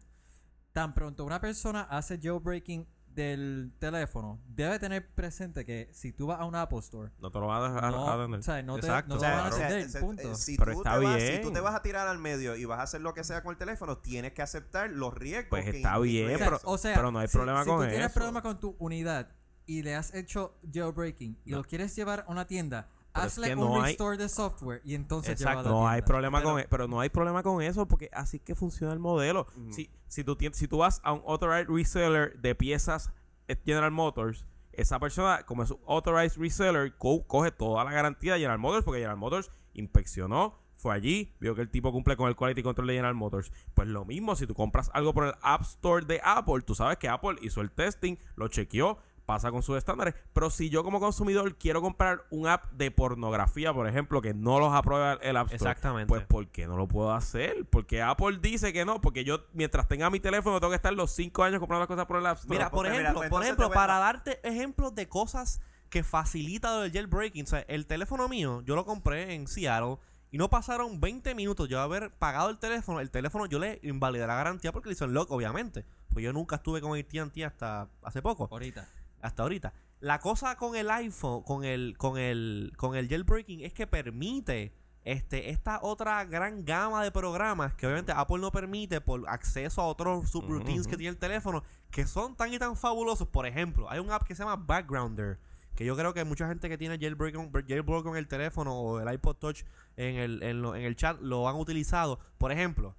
[0.73, 2.87] tan pronto una persona hace jailbreaking
[3.17, 7.39] del teléfono, debe tener presente que si tú vas a un Apple Store, No te
[7.39, 8.39] lo vas a dejar no, a atender.
[8.39, 9.15] o sea, no te, Exacto.
[9.15, 10.31] no te van a o sea, se- punto.
[10.31, 11.35] eh, si, Pero tú está te vas, bien.
[11.35, 13.41] si tú te vas a tirar al medio y vas a hacer lo que sea
[13.41, 15.49] con el teléfono, tienes que aceptar los riesgos.
[15.49, 16.67] Pues que está bien, pero- eso.
[16.69, 18.13] O sea, pero no hay si- problema si con tú tienes eso.
[18.13, 19.29] problema con tu unidad
[19.65, 21.57] y le has hecho jailbreaking y No.
[21.57, 22.87] lo quieres llevar a una tienda,
[23.17, 25.59] Pero es hazle que un no hay- restore de software y entonces Exacto.
[25.59, 28.09] a la No hay problema Pero- con e- pero no hay problema con eso porque
[28.13, 29.47] así es que funciona el modelo.
[29.71, 33.11] Si, si tú si tú vas a un authorized reseller de piezas
[33.47, 38.33] eh, General Motors, esa persona como es un authorized reseller co- coge toda la garantía
[38.33, 42.27] de General Motors porque General Motors inspeccionó, fue allí, vio que el tipo cumple con
[42.29, 43.51] el quality control de General Motors.
[43.73, 46.97] Pues lo mismo si tú compras algo por el App Store de Apple, tú sabes
[46.97, 50.15] que Apple hizo el testing, lo chequeó, pasa con sus estándares.
[50.33, 54.57] Pero si yo como consumidor quiero comprar un app de pornografía, por ejemplo, que no
[54.57, 56.07] los aprueba el App Store, Exactamente.
[56.07, 57.67] pues ¿por qué no lo puedo hacer?
[57.69, 61.11] Porque Apple dice que no, porque yo mientras tenga mi teléfono tengo que estar los
[61.11, 62.57] 5 años comprando las cosas por el App Store.
[62.57, 66.93] Mira, por porque, ejemplo, por ejemplo, para darte ejemplos de cosas que facilita lo del
[66.93, 69.97] jailbreaking, o sea, el teléfono mío, yo lo compré en Seattle
[70.31, 73.79] y no pasaron 20 minutos yo de haber pagado el teléfono, el teléfono yo le
[73.83, 75.85] invalidé la garantía porque le hizo el lock, obviamente.
[76.09, 78.87] Pues yo nunca estuve con AT&T hasta hace poco, Ahorita.
[79.21, 79.73] Hasta ahorita.
[79.99, 84.73] La cosa con el iPhone, con el con el con el jailbreaking es que permite
[85.03, 89.85] este esta otra gran gama de programas que obviamente Apple no permite por acceso a
[89.87, 93.27] otros subroutines que tiene el teléfono que son tan y tan fabulosos.
[93.27, 95.39] Por ejemplo, hay un app que se llama Backgrounder
[95.75, 97.35] que yo creo que mucha gente que tiene jailbreak
[97.67, 99.63] jailbreak con el teléfono o el iPod Touch
[99.95, 102.19] en el, en, lo- en el chat lo han utilizado.
[102.39, 102.95] Por ejemplo,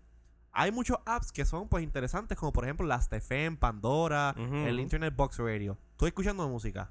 [0.59, 4.81] hay muchos apps que son pues interesantes, como por ejemplo las FM, Pandora, el.
[4.81, 5.79] Internet Box Radio.
[5.93, 6.91] Estoy escuchando música.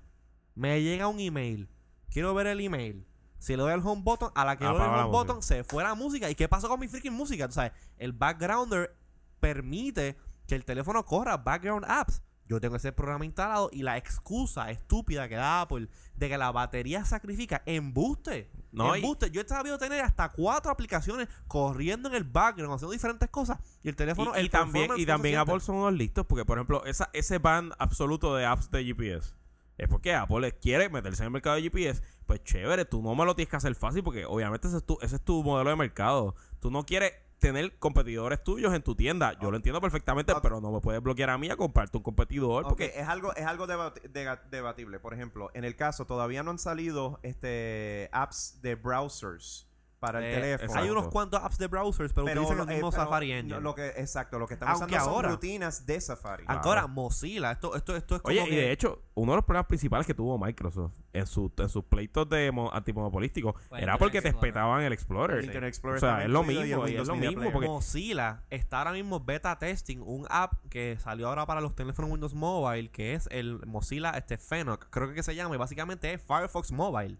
[0.55, 1.67] Me llega un email.
[2.09, 3.05] Quiero ver el email.
[3.39, 5.43] Si le doy al home button, a la que le doy Apaga al home button,
[5.43, 6.29] se fue la música.
[6.29, 7.45] ¿Y qué pasó con mi freaking música?
[7.45, 8.95] O sea, el backgrounder
[9.41, 12.21] permite que el teléfono corra background apps.
[12.47, 16.51] Yo tengo ese programa instalado y la excusa estúpida que da Apple de que la
[16.51, 18.49] batería sacrifica embuste.
[18.71, 19.29] No, y- embuste.
[19.31, 23.59] Yo he sabido tener hasta cuatro aplicaciones corriendo en el background, haciendo diferentes cosas.
[23.83, 24.31] Y el teléfono.
[24.35, 25.37] y, y el también, y no se también.
[25.37, 29.33] Apple son unos listos porque, por ejemplo, esa, ese ban absoluto de apps de GPS
[29.77, 32.01] es porque Apple quiere meterse en el mercado de GPS.
[32.25, 34.97] Pues chévere, tú no me lo tienes que hacer fácil porque obviamente ese es tu,
[35.01, 36.33] ese es tu modelo de mercado.
[36.59, 39.37] Tú no quieres tener competidores tuyos en tu tienda.
[39.39, 42.63] Yo lo entiendo perfectamente, pero no me puedes bloquear a mí a comprarte un competidor
[42.63, 44.99] Ok, porque es algo, es algo debatible.
[44.99, 49.67] Por ejemplo, en el caso, todavía no han salido este apps de browsers
[49.99, 50.79] para el Eh, teléfono.
[50.79, 53.29] Hay unos cuantos apps de browsers, pero, Pero utilizan lo- el eh, mismo pero Safari
[53.29, 53.61] no, Engine.
[53.61, 56.43] lo que, exacto, lo que están Aunque usando ahora- son rutinas de Safari.
[56.47, 59.67] Ahora, Mozilla, esto, esto, esto es como Oye, y de hecho, uno de los problemas
[59.67, 64.21] principales que tuvo Microsoft en, su, en sus pleitos de mo- antimonopolísticos era Internet porque
[64.21, 65.39] te espetaban el Explorer.
[65.39, 67.35] El Internet Explorer o sea, es lo y mismo, y es lo mismo.
[67.37, 67.53] Player.
[67.53, 72.11] Porque, Mozilla está ahora mismo beta testing un app que salió ahora para los teléfonos
[72.11, 76.21] Windows Mobile, que es el Mozilla este Fenoc, creo que se llama, y básicamente es
[76.21, 77.17] Firefox Mobile.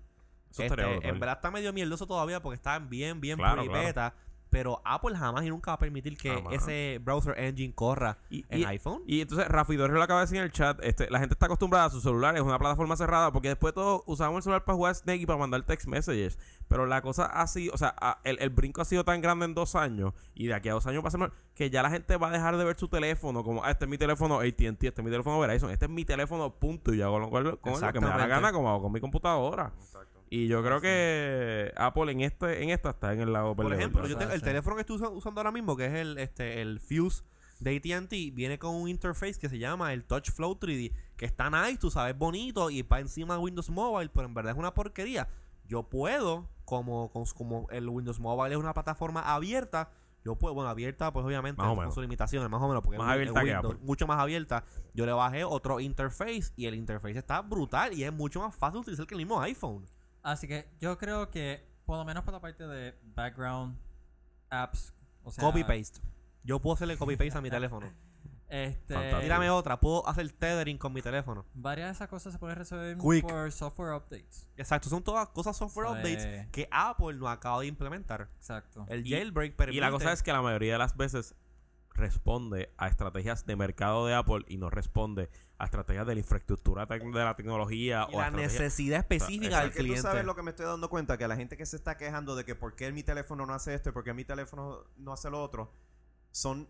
[0.65, 3.85] Eso Este, en verdad está medio mierdoso todavía porque está bien, bien Claro, claro.
[3.85, 4.13] beta.
[4.49, 6.53] Pero Apple jamás y nunca va a permitir que Jamás.
[6.53, 9.01] ese browser engine corra Y- en y- iPhone.
[9.05, 11.87] Y entonces, Rafi lo acaba de decir en el chat, este, la gente está acostumbrada
[11.87, 14.95] a sus celulares, es una plataforma cerrada, porque después todos usamos el celular para jugar
[14.95, 16.39] Snake y para mandar text messages.
[16.69, 19.43] Pero la cosa ha sido, o sea, a- el, el brinco ha sido tan grande
[19.43, 21.83] en dos años, y de aquí a dos años va a ser más, que ya
[21.83, 24.39] la gente va a dejar de ver su teléfono como, ah, este es mi teléfono
[24.39, 27.29] AT&T, este es mi teléfono Verizon, este es mi teléfono, punto, y yo hago lo,
[27.29, 28.27] con lo que me da la Exactamente.
[28.29, 29.73] gana como hago con mi computadora.
[30.30, 34.01] Y yo creo que Apple en este en esta está en el lado Por ejemplo,
[34.07, 36.80] yo tengo el teléfono que estoy usa- usando ahora mismo, que es el, este, el
[36.80, 37.23] Fuse
[37.59, 41.49] de AT&T, viene con un interface que se llama el Touch Flow 3D, que está
[41.49, 44.73] nice, tú sabes, bonito, y va encima de Windows Mobile, pero en verdad es una
[44.73, 45.28] porquería.
[45.65, 49.89] Yo puedo, como, con- como el Windows Mobile es una plataforma abierta,
[50.23, 52.97] yo puedo, bueno, abierta, pues obviamente, Más o con sus limitaciones, más o menos, porque
[52.97, 54.63] Más es abierta Windows, mucho más abierta.
[54.93, 58.73] Yo le bajé otro interface y el interface está brutal y es mucho más fácil
[58.75, 59.86] de utilizar que el mismo iPhone.
[60.28, 63.78] Así que yo creo que, por lo menos por la parte de background
[64.49, 66.01] apps, o sea, Copy paste.
[66.43, 67.89] Yo puedo hacerle copy paste a mi teléfono.
[68.49, 68.95] Este.
[69.21, 71.45] Tírame otra, puedo hacer tethering con mi teléfono.
[71.53, 73.21] varias de esas cosas se pueden resolver Quick.
[73.25, 74.49] por software updates.
[74.57, 78.30] Exacto, son todas cosas software Eso updates es- que Apple no acaba de implementar.
[78.36, 78.86] Exacto.
[78.89, 79.78] El Y- jailbreak permite.
[79.78, 81.36] Y la cosa es que la mayoría de las veces
[81.93, 86.85] responde a estrategias de mercado de Apple y no responde a estrategias de la infraestructura
[86.85, 90.01] de la tecnología Y o la necesidad específica del Porque tú cliente.
[90.01, 92.45] sabes lo que me estoy dando cuenta, que la gente que se está quejando de
[92.45, 95.29] que por qué mi teléfono no hace esto y por qué mi teléfono no hace
[95.29, 95.73] lo otro,
[96.31, 96.69] son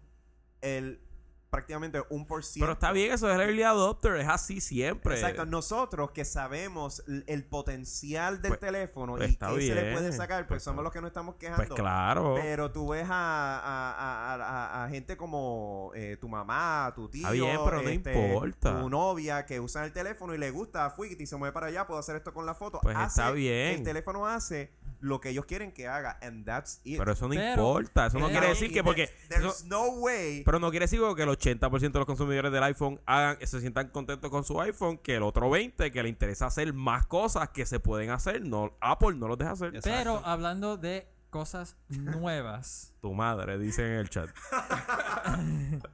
[0.62, 1.02] el
[1.50, 2.66] prácticamente un por ciento.
[2.66, 5.16] Pero está bien, eso es el early adopter, es así siempre.
[5.16, 9.82] Exacto, nosotros que sabemos el potencial del Pues, teléfono pues y está qué se le
[9.84, 11.66] bien, puede sacar, pues, pues somos los que nos estamos quejando.
[11.66, 12.36] Pues claro.
[12.42, 13.14] Pero tú ves a,
[13.60, 14.36] a- a- a-
[14.82, 18.80] a- a gente como eh, tu mamá, tu tío, Está bien, pero no este, importa.
[18.82, 21.88] tu novia que usan el teléfono y le gusta, fui y se mueve para allá,
[21.88, 22.80] puedo hacer esto con la foto.
[22.82, 23.78] Pues Hace- está bien.
[23.80, 26.98] El teléfono hace lo que ellos quieren que haga, and that's it.
[26.98, 28.08] Pero eso no Pero- importa.
[28.08, 29.10] Eso no quiere decir que porque.
[29.30, 30.42] there's eso- no way.
[30.44, 33.90] pero no quiere decir que el 80% de los consumidores del iPhone hagan, se sientan
[33.90, 37.66] contentos con su iPhone, que el otro 20% que le interesa hacer más cosas que
[37.66, 39.76] se pueden hacer, no Apple no los deja hacer.
[39.76, 39.90] Exacto.
[39.98, 44.30] Pero hablando de cosas nuevas, Tu madre, dice en el chat.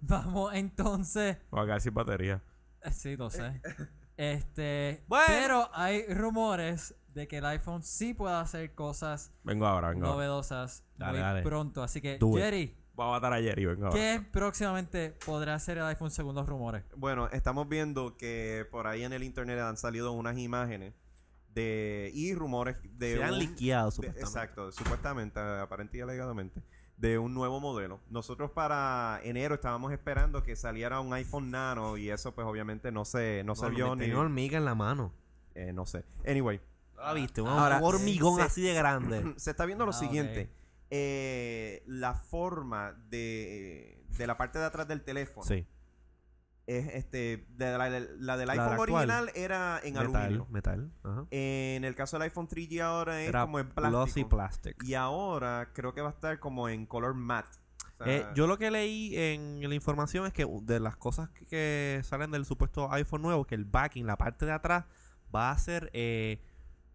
[0.00, 1.36] vamos entonces.
[1.54, 2.42] Va a quedar sin batería.
[2.82, 3.60] Eh, Sí, lo sé.
[4.16, 5.24] Este, Bueno.
[5.28, 10.16] pero hay rumores de que el iPhone sí puede hacer cosas Vengo ahora, vengo ahora.
[10.16, 11.42] novedosas Dale, muy dale.
[11.42, 11.82] pronto.
[11.82, 12.74] Así que, Do it.
[13.00, 13.98] Voy a matar a Jerry, vengo ahora.
[13.98, 16.84] ¿qué próximamente podrá hacer el iPhone según los rumores?
[16.96, 20.92] Bueno, estamos viendo que por ahí en el internet han salido unas imágenes
[21.54, 24.20] de y rumores de Se han un- liqueado, de- supuestamente.
[24.28, 26.60] exacto, supuestamente, aparente y alegadamente,
[26.98, 28.00] de un nuevo modelo.
[28.10, 33.06] Nosotros para enero estábamos esperando que saliera un iPhone Nano y eso pues obviamente no
[33.06, 35.14] se no, se No, vio ni tenía hormiga en la mano.
[35.54, 36.04] eh, no sé.
[36.28, 36.60] Anyway,
[36.96, 37.40] ¿No la viste?
[37.40, 39.32] Un, Ahora, un hormigón se- así de grande.
[39.38, 40.50] se está viendo lo Ah, siguiente.
[40.90, 45.64] Eh, la forma de, de la parte de atrás del teléfono Sí.
[46.66, 50.46] es este de la, la del iPhone original era en metal, aluminio.
[50.50, 50.92] metal.
[51.04, 51.26] Ajá.
[51.30, 54.28] En el caso del iPhone 3G ahora es Era como en glossy plástico.
[54.28, 54.84] plastic.
[54.84, 57.58] Y ahora creo que va a estar como en color matte.
[58.00, 61.28] O sea, Eh, yo lo que leí en la información es que de las cosas
[61.30, 64.86] que, que salen del supuesto iPhone nuevo, que el backing, la parte de atrás,
[65.34, 66.40] va a ser, eh,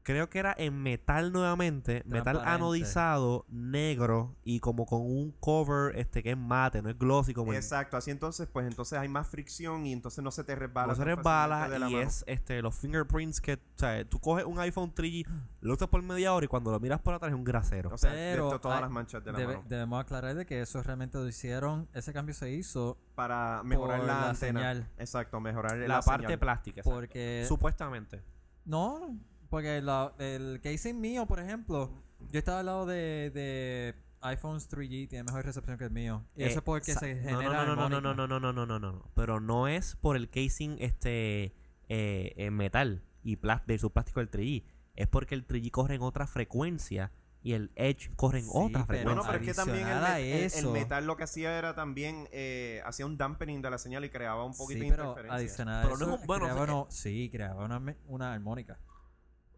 [0.05, 6.21] creo que era en metal nuevamente, metal anodizado, negro y como con un cover este
[6.21, 9.27] que es mate, no es glossy como el- Exacto, así entonces, pues entonces hay más
[9.27, 10.89] fricción y entonces no se te resbala.
[10.89, 12.07] no se resbala fácilmente de la y mano.
[12.07, 15.25] es este los fingerprints que, o sea, tú coges un iPhone 3G,
[15.61, 17.89] lo usas por media hora y cuando lo miras por atrás es un grasero.
[17.91, 19.65] O sea, Pero de to- todas hay- las manchas de la Debe- mano.
[19.67, 24.05] debemos aclarar de que eso realmente lo hicieron, ese cambio se hizo Para mejorar la,
[24.05, 24.59] la antena.
[24.59, 24.87] señal.
[24.99, 26.39] Exacto, mejorar la, la, parte señal.
[26.39, 26.95] plástica, exacto.
[26.95, 28.21] porque supuestamente.
[28.65, 29.17] No,
[29.55, 31.89] porque la- el casing mío, por ejemplo,
[32.29, 36.25] yo estaba al lado de, de iPhones 3G, tiene mejor recepción que el mío.
[36.35, 38.39] Y eso Eh, es porque sa- se genera no, no, no, no, no, no, no,
[38.39, 39.11] no, no, no, no.
[39.15, 41.53] Pero no es por el casing este
[41.87, 44.65] eh, en metal y de su plástico del 3G.
[44.95, 47.11] Es porque el 3G corre en otra frecuencia
[47.43, 49.03] y el Edge corre en Sí, otra frecuencia.
[49.05, 53.17] Bueno, pero es que también el, metal lo que hacía era también eh, hacía un
[53.17, 55.37] dampening de la señal y creaba un poquito Sí, de pero interferencia.
[55.37, 57.65] adicional a Pero no eso, es un- bueno, creaba o sea, uno- sí, creaba
[58.07, 58.79] una armónica.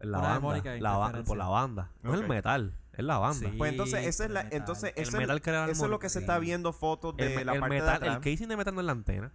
[0.00, 1.90] La una banda, la ba- por la banda.
[2.02, 3.50] No es el metal, es la banda.
[3.50, 3.54] Sí.
[3.56, 4.60] Pues entonces esa es la, el metal.
[4.60, 7.16] entonces El esa es- metal crea la eso es lo que se está viendo fotos
[7.16, 8.16] de el, la el parte de metal, atrás.
[8.16, 9.32] el casing de metal no es la antena.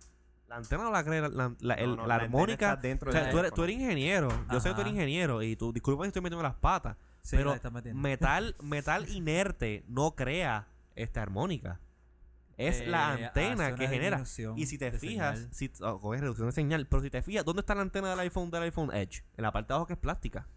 [0.47, 2.75] La antena no la crea la, la- la- el- No, no, la antena armónica.
[2.75, 4.29] dentro o sea, del tú, eres, tú eres ingeniero.
[4.51, 6.95] Yo sé que tú eres ingeniero y tú, disculpa si estoy metiendo las patas.
[7.21, 7.55] Sí, pero
[7.95, 11.79] metal, metal inerte no crea esta armónica.
[12.57, 14.23] Es Eh, la hace antena que genera.
[14.55, 15.53] Y si te fijas, señal.
[15.53, 18.19] si, oh, coge reducción de señal, pero si te fijas, ¿dónde está la antena del
[18.19, 19.23] iPhone del iPhone Edge?
[19.35, 20.47] En la parte de abajo que es plástica.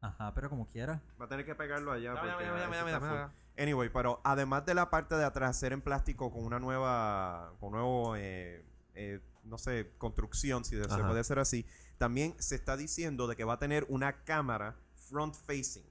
[0.00, 1.02] Ajá, pero como quiera.
[1.20, 2.12] Va a tener que pegarlo allá.
[2.12, 3.62] Dame, porque está full.
[3.62, 7.72] Anyway, pero además de la parte de atrás ser en plástico con una nueva, con
[7.72, 8.64] nuevo, eh,
[8.94, 11.66] eh, no sé, construcción, si se puede decir así,
[11.96, 15.84] también se está diciendo de que va a tener una cámara front facing.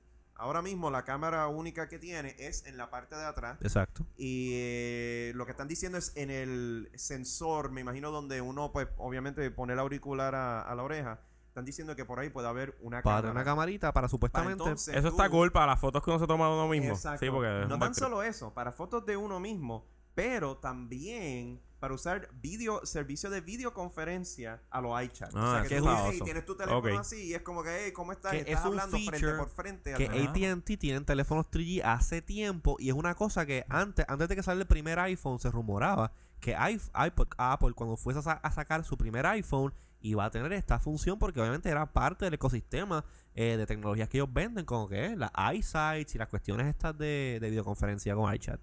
[0.44, 4.06] Ahora mismo la cámara única que tiene es en la parte de atrás Exacto.
[4.18, 8.88] y eh, lo que están diciendo es en el sensor, me imagino donde uno pues
[8.98, 12.78] obviamente pone el auricular a, a la oreja, están diciendo que por ahí puede haber
[12.82, 13.32] una Para cámara.
[13.32, 14.54] una camarita para Para supuestamente.
[14.64, 16.90] entonces Eso está tú- cool para las fotos que uno se toma de uno mismo.
[16.94, 17.26] Exacto.
[17.26, 22.30] Sí, porque no tan solo eso, para fotos de uno mismo, pero también para usar
[22.42, 25.32] video, servicio de videoconferencia a los iChat.
[25.36, 27.78] Ah, o sea, que tú vienes y tienes tu teléfono así y es como que,
[27.88, 28.32] hey, ¿cómo estás?
[28.32, 29.94] Que estás es un hablando frente feature por frente.
[29.96, 34.36] que AT&T tienen teléfonos 3G hace tiempo y es una cosa que antes antes de
[34.38, 38.52] que saliera el primer iPhone se rumoraba que iPod- Apple cuando fuese a, sa- a
[38.54, 43.04] sacar su primer iPhone iba a tener esta función porque obviamente era parte del ecosistema
[43.36, 47.40] eh, de tecnologías que ellos venden como que las iSites y las cuestiones estas de,
[47.42, 48.62] de videoconferencia con iChat.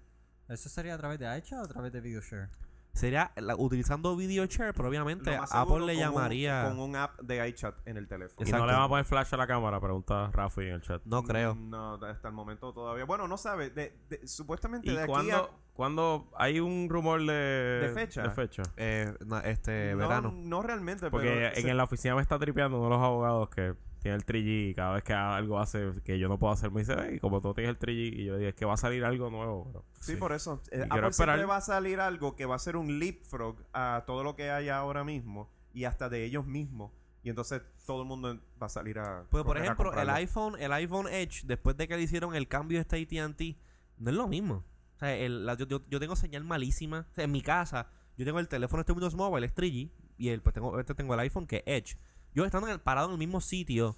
[0.49, 2.49] ¿Eso sería a través de iChat o a través de VideoShare?
[2.93, 6.65] Sería la- utilizando video share, pero obviamente Apple le con un- llamaría.
[6.67, 8.37] con un app de iChat en el teléfono.
[8.39, 8.65] Y Exacto.
[8.65, 11.01] no le van a poner flash a la cámara, pregunta Rafi en el chat.
[11.05, 11.55] No creo.
[11.55, 13.05] No, hasta el momento todavía.
[13.05, 13.69] Bueno, no sabe.
[13.69, 15.49] De, de- supuestamente ¿Y de aquí cuándo, a...
[15.73, 18.23] cuándo hay un rumor de, ¿De fecha?
[18.23, 18.63] De fecha.
[18.77, 20.33] Eh, na- este no, verano.
[20.35, 21.47] No realmente, Porque pero...
[21.55, 24.69] en se- la oficina me está tripeando uno de los abogados que tiene el 3G
[24.71, 27.39] y cada vez que algo hace que yo no puedo hacer me dice, "Ey, como
[27.41, 29.65] tú tienes el 3G y yo dije, es que va a salir algo nuevo.
[29.71, 30.61] Pero, Sí, por eso.
[30.71, 31.35] Eh, Apple esperar.
[31.35, 34.49] siempre va a salir algo que va a ser un leapfrog a todo lo que
[34.49, 36.91] hay ahora mismo y hasta de ellos mismos.
[37.23, 39.25] Y entonces todo el mundo va a salir a.
[39.29, 42.47] Pues por a ejemplo, el iPhone, el iPhone Edge, después de que le hicieron el
[42.47, 43.57] cambio de este AT&T,
[43.99, 44.65] no es lo mismo.
[44.95, 47.05] O sea, el- la- yo, yo- yo tengo señal malísima.
[47.11, 50.29] O sea, en mi casa, yo tengo el teléfono este Windows Mobile, es 3G, y
[50.29, 51.97] el, pues tengo, este tengo el iPhone que es Edge.
[52.33, 53.95] Yo estando en el, parado en el mismo sitio,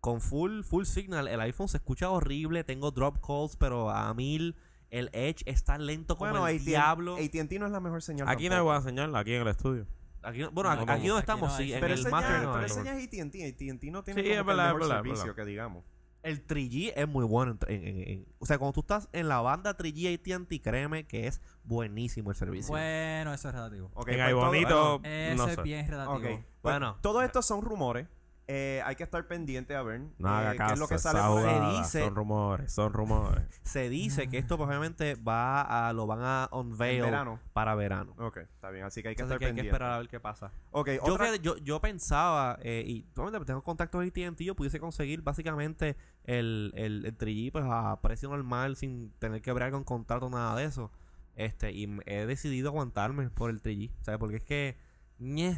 [0.00, 4.54] con full, full signal, el iPhone se escucha horrible, tengo drop calls, pero a mil,
[4.90, 7.16] el Edge está lento como Bueno, el AT&T diablo.
[7.16, 8.28] AT&T no es la mejor señal.
[8.28, 8.64] aquí no tampoco.
[8.66, 9.86] voy a enseñar, aquí en el estudio.
[10.22, 11.14] Aquí no- bueno, No, aquí, no, aquí no.
[11.14, 12.84] donde Aquí estamos, no hay sí, en Pero el ese Master ya, no pero ese
[12.84, 13.48] ya es AT&T.
[13.48, 15.36] AT&T no tiene Sí, como es el mejor verdad, servicio, verdad.
[15.36, 15.84] que digamos.
[16.28, 17.56] El 3G es muy bueno.
[17.68, 21.06] en- en- en- en- o sea, cuando tú estás en la banda 3G AT&T, créeme
[21.06, 22.68] que es buenísimo el servicio.
[22.70, 23.90] Bueno, eso es relativo.
[23.94, 25.62] Ok, en pues ahí todo- bonito, Eso no es sé.
[25.62, 26.16] bien relativo.
[26.16, 26.96] Ok, pues, Bueno.
[27.00, 28.06] todos estos son rumores.
[28.50, 30.98] Eh, hay que estar pendiente a ver No haga eh, qué caso, es lo que
[30.98, 31.26] sale ahí.
[31.28, 33.44] jugada, dice- Son rumores, son rumores.
[33.62, 37.40] Se dice que esto obviamente va a lo van a unveil verano.
[37.52, 38.14] para verano.
[38.16, 38.86] Ok, está bien.
[38.86, 39.76] Así que hay que Entonces estar que hay que pendiente.
[39.76, 40.50] esperar a ver qué pasa.
[40.70, 44.56] Ok, Yo, otra- fíjate, yo, yo pensaba, eh, y obviamente tengo contactos de AT&T, yo
[44.56, 45.98] pudiese conseguir básicamente
[46.28, 50.54] el, el, el 3G pues, a precio normal sin tener que bregar con contrato, nada
[50.56, 50.92] de eso.
[51.36, 54.18] Este, y he decidido aguantarme por el 3G, ¿sabes?
[54.20, 54.76] Porque es que,
[55.18, 55.52] ñe,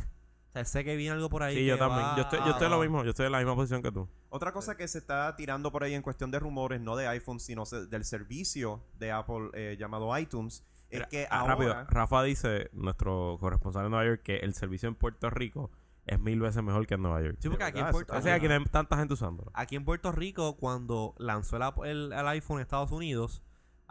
[0.48, 1.56] o sea, sé que viene algo por ahí.
[1.56, 2.06] Sí, yo también.
[2.06, 3.90] va Yo estoy, yo estoy en lo mismo, yo estoy en la misma posición que
[3.90, 4.08] tú.
[4.28, 7.40] Otra cosa que se está tirando por ahí en cuestión de rumores, no de iPhone,
[7.40, 11.54] sino se- del servicio de Apple eh, llamado iTunes, es que ah, ahora...
[11.54, 15.70] Rápido, Rafa dice, nuestro corresponsal en Nueva York, que el servicio en Puerto Rico
[16.06, 17.36] es mil veces mejor que en Nueva York.
[17.40, 19.50] Sí, porque aquí en, verdad, Puerto, eso O sea, aquí no hay tanta gente usándolo.
[19.54, 23.42] aquí en Puerto Rico, cuando lanzó el, el- el iPhone en Estados Unidos,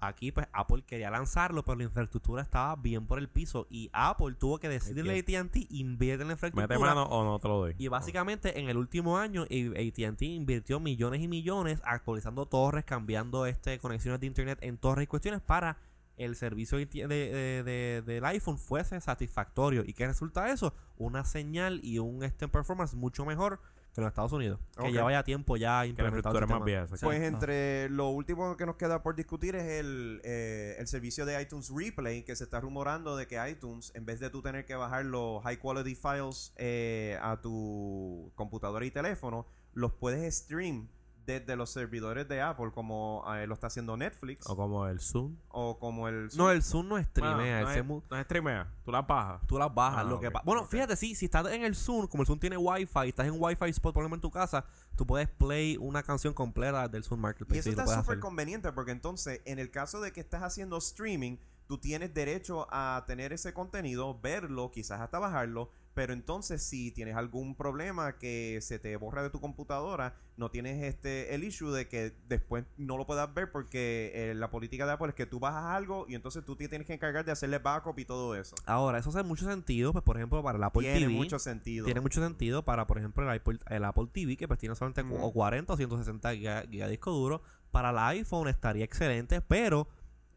[0.01, 3.67] aquí pues Apple quería lanzarlo, pero la infraestructura estaba bien por el piso.
[3.69, 6.79] Y Apple tuvo que decirle a AT&T, invierte en la infraestructura.
[6.79, 7.75] Mete mano o no te lo doy.
[7.77, 13.77] Y básicamente en el último año AT&T invirtió millones y millones actualizando torres, cambiando este
[13.79, 15.77] conexiones de internet en torres y cuestiones para
[16.19, 19.83] el servicio de, de- de- de- del iPhone fuese satisfactorio.
[19.85, 20.73] ¿Y qué resulta eso?
[20.97, 23.59] Una señal y un este performance mucho mejor
[23.93, 24.59] que en los Estados Unidos.
[24.77, 24.91] Que Ok.
[24.93, 26.47] lleva ya tiempo ya que la implementado.
[26.47, 26.85] más vieja.
[27.01, 31.41] Pues entre lo último que nos queda por discutir es el, eh, el servicio de
[31.41, 34.75] iTunes Replay, que se está rumorando de que iTunes, en vez de tú tener que
[34.75, 40.87] bajar los high quality files eh, a tu computadora y teléfono, los puedes stream
[41.29, 45.35] desde los servidores de Apple, como eh, lo está haciendo Netflix O como el Zoom.
[45.49, 46.29] o como el...
[46.35, 47.35] No, el Zoom no streamea.
[47.35, 49.45] Bueno, el no, es, no streamea, tú la bajas.
[49.45, 49.99] Tú las bajas.
[49.99, 52.27] Ah, lo que ok, pa- bueno, fíjate, sí, si estás en el Zoom, como el
[52.27, 54.65] Zoom tiene Wi-Fi, estás en Wi-Fi spot, por ejemplo, en tu casa,
[54.95, 57.57] tú puedes play una canción completa del Zoom Marketplace.
[57.57, 61.37] Y eso está súper conveniente porque entonces, en el caso de que estás haciendo streaming,
[61.67, 65.69] tú tienes derecho a tener ese contenido, verlo, quizás hasta bajarlo,
[65.99, 70.81] pero entonces si tienes algún problema que se te borra de tu computadora, no tienes
[70.81, 74.93] este el issue de que después no lo puedas ver porque eh, la política de
[74.93, 77.57] Apple es que tú bajas algo y entonces tú te tienes que encargar de hacerle
[77.57, 78.55] backup y todo eso.
[78.65, 81.13] Ahora, eso hace mucho sentido, pues, por ejemplo, para el Apple Tiene TV.
[81.13, 81.83] mucho sentido.
[81.83, 85.01] Tiene mucho sentido para, por ejemplo, el Apple, el Apple TV, que pues tiene solamente
[85.03, 85.17] Ujú.
[85.21, 87.41] o 40 o 160 giga, giga disco duro.
[87.71, 89.89] Para el iPhone estaría excelente, pero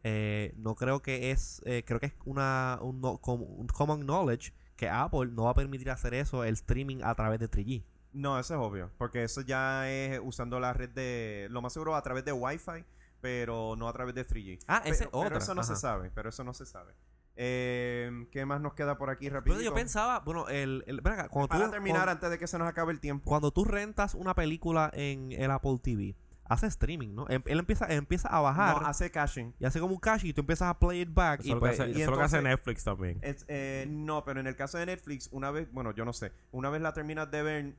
[0.03, 4.01] eh, no creo que es, eh, creo que es una un, no- com- un common
[4.01, 4.51] knowledge
[4.83, 7.83] que Apple no va a permitir hacer eso, el streaming a través de 3G.
[8.13, 11.95] No, eso es obvio, porque eso ya es usando la red de, lo más seguro
[11.95, 12.85] a través de Wi-Fi,
[13.21, 14.59] pero no a través de 3G.
[14.67, 16.93] Ah, esa es pero, eso no se sabe, pero eso no se sabe.
[17.35, 19.59] Eh, ¿Qué más nos queda por aquí rápido?
[19.59, 22.59] Yo pensaba, bueno, el, el- acá, cuando Para tú, terminar, cuando- antes de que se
[22.59, 23.27] nos acabe el tiempo.
[23.27, 26.15] cuando tú rentas una película en el Apple TV,
[26.45, 27.25] hace streaming, ¿no?
[27.29, 29.53] Em- Él empieza, empieza a bajar No, hace caching.
[29.59, 31.39] y hace como un cache y tú empiezas a play it back.
[31.39, 33.19] Eso y lo que pues, hace, y eso es lo que hace entonces- Netflix también.
[33.21, 36.31] Es- eh, no, pero en el caso de Netflix, una vez, bueno, yo no sé,
[36.51, 37.75] una vez la terminas de ver,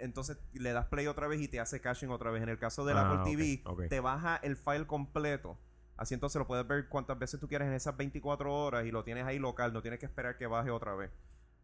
[0.00, 2.42] entonces le das play otra vez y te hace caching otra vez.
[2.42, 5.58] En el caso del Ah, Apple ok, TV, te baja el file completo.
[5.96, 9.04] Así entonces lo puedes ver cuantas veces tú quieras en esas 24 horas y lo
[9.04, 11.10] tienes ahí local, no tienes que esperar que baje otra vez.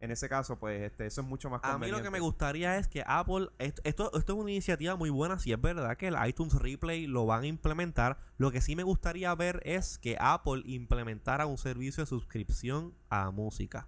[0.01, 1.99] En ese caso, pues este, eso es mucho más A mí conveniente.
[1.99, 5.37] lo que me gustaría es que Apple, esto, esto, esto es una iniciativa muy buena,
[5.39, 8.83] si es verdad que el iTunes Replay lo van a implementar, lo que sí me
[8.83, 13.87] gustaría ver es que Apple implementara un servicio de suscripción a música.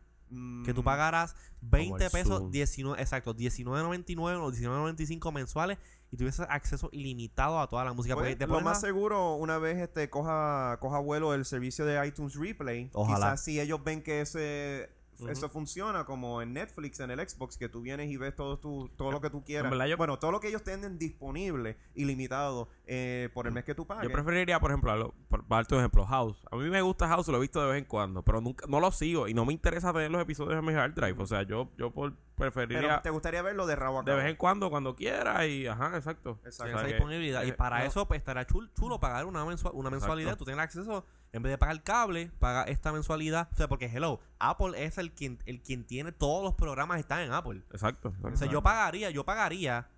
[0.66, 2.52] Que tú Mm, pagaras 20 el pesos, Zoom.
[2.52, 5.78] 19, exacto, 19.99 o 19.95 mensuales
[6.12, 8.16] y tuvieses acceso ilimitado a toda la música.
[8.16, 12.34] Pues, lo más a- seguro, una vez este coja, coja vuelo el servicio de iTunes
[12.36, 13.16] Replay, Ojalá.
[13.34, 14.90] quizás si ellos ven que ese
[15.32, 18.90] Eso funciona como en Netflix, en el Xbox, que tú vienes y ves todo tu,
[18.98, 19.66] todo lo que tú quieras.
[19.66, 23.64] En verdad, yo- bueno, todo lo que ellos tienen disponible, ilimitado, eh, por el mes
[23.64, 24.04] que tú pagues.
[24.10, 26.44] Yo preferiría, por ejemplo, lo- por para darte un ejemplo, House.
[26.52, 28.80] A mí me gusta House, lo he visto de vez en cuando, pero nunca, no
[28.80, 31.16] lo sigo y no me interesa tener los episodios en mi hard drive.
[31.22, 34.26] O sea, yo, yo por- Pero preferiría te gustaría verlo de rabo a de vez
[34.26, 36.40] en cuando, cuando quiera y, ajá, exacto.
[36.44, 36.76] Exacto.
[36.78, 37.44] O que- disponibilidad.
[37.44, 37.86] y eh, para no.
[37.86, 40.36] eso, pues estará chulo, chulo pagar una, mensua- una mensualidad.
[40.38, 43.50] Tú tienes acceso, en vez de pagar cable, paga esta mensualidad.
[43.52, 47.22] O sea, porque hello, Apple es el quien, el quien tiene todos los programas están
[47.22, 47.64] en Apple.
[47.72, 48.14] Exacto.
[48.22, 49.90] O sea, yo pagaría, yo pagaría,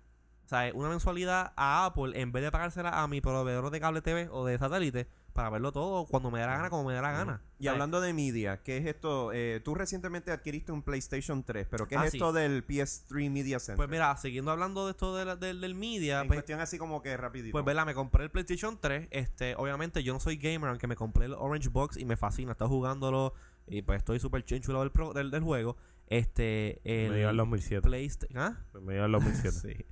[0.46, 4.00] o sea, una mensualidad a Apple en vez de pagársela a mi proveedor de cable
[4.00, 7.00] TV o de satélite para verlo todo cuando me dé la gana, como me dé
[7.00, 7.42] la gana.
[7.60, 9.30] Y hablando de media, ¿qué es esto?
[9.32, 12.16] Eh, tú recientemente adquiriste un PlayStation 3, pero ¿qué es Ah, sí.
[12.16, 13.76] esto del PS3 Media Center?
[13.76, 16.78] Pues mira, siguiendo hablando de esto de la- del, del media, en pues, cuestión así
[16.78, 17.52] como que rapidito.
[17.52, 19.08] pues verdad, me compré el PlayStation 3.
[19.10, 22.52] Este, obviamente yo no soy gamer, aunque me compré el Orange Box y me fascina,
[22.52, 23.32] estoy jugándolo
[23.68, 25.76] y pues estoy súper chinchulo del, pro- del, del juego.
[26.08, 27.82] Este, el Me dio el 2007.
[27.82, 28.64] PlayStation, ¿ah?
[28.80, 29.56] Me dio el 2007.
[29.76, 29.84] Sí.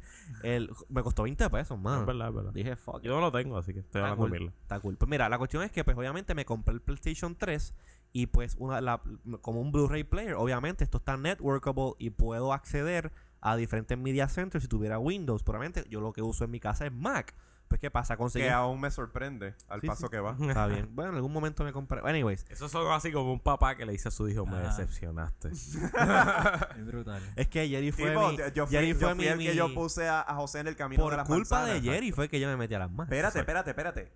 [0.42, 2.00] El, me costó 20 pesos, mano.
[2.00, 2.52] Es verdad, es verdad.
[2.52, 3.02] Dije, fuck.
[3.02, 4.52] Yo no lo tengo, así que estoy hablando cool.
[4.62, 4.96] Está cool.
[4.96, 7.74] Pues mira, la cuestión es que pues obviamente me compré el PlayStation 3
[8.12, 9.02] y pues una la-
[9.42, 14.62] como un Blu-ray player, obviamente esto está networkable y puedo acceder a diferentes media centers
[14.64, 15.42] si tuviera Windows.
[15.42, 17.34] Probablemente yo lo que uso en mi casa es Mac.
[17.74, 20.10] Pues qué pasa, conseguir que aún me sorprende al Sí, paso sí.
[20.12, 20.36] que va.
[20.40, 20.88] Está bien.
[20.94, 22.00] Bueno, en algún momento me compré.
[22.04, 24.58] Anyways, Eso es algo así como un papá que le dice a su hijo, me
[24.58, 25.48] decepcionaste.
[26.78, 27.20] Es brutal.
[27.34, 29.56] es que Jerry fue Tipo, mi, yo fui, Jerry yo fue fui mi- el que
[29.56, 31.82] yo puse a, a José en el camino de por las culpa manzanas.
[31.82, 33.06] de Jerry fue que yo me metí a las manos.
[33.06, 34.12] Espérate, espérate, espérate.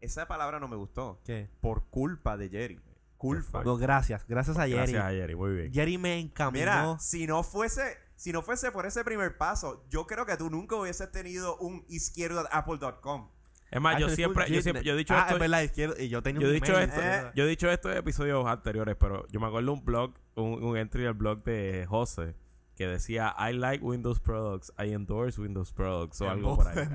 [0.00, 1.20] Esa palabra no me gustó.
[1.24, 1.50] ¿Qué?
[1.60, 2.80] Por culpa de Jerry.
[3.18, 3.62] Culpa.
[3.62, 4.74] No, gracias, gracias a Jerry.
[4.92, 5.72] Gracias a Jerry, muy bien.
[5.72, 6.58] Jerry me encaminó.
[6.64, 10.50] Mira, si no fuese, si no fuese por ese primer paso, yo creo que tú
[10.50, 13.30] nunca hubieses tenido un izquierdo apple.com.
[13.70, 15.94] Es más, yo Actually, siempre, yo siempre, yo he dicho ah, esto, es verdad, izquierdo,
[15.98, 16.88] y yo tenía yo he un dicho email.
[16.90, 17.32] esto, Eh.
[17.34, 20.76] yo he dicho esto en episodios anteriores, pero yo me acuerdo un blog, un, un
[20.76, 22.34] entry del blog de José
[22.74, 26.88] que decía I like Windows products, I endorse Windows products o algo por ahí.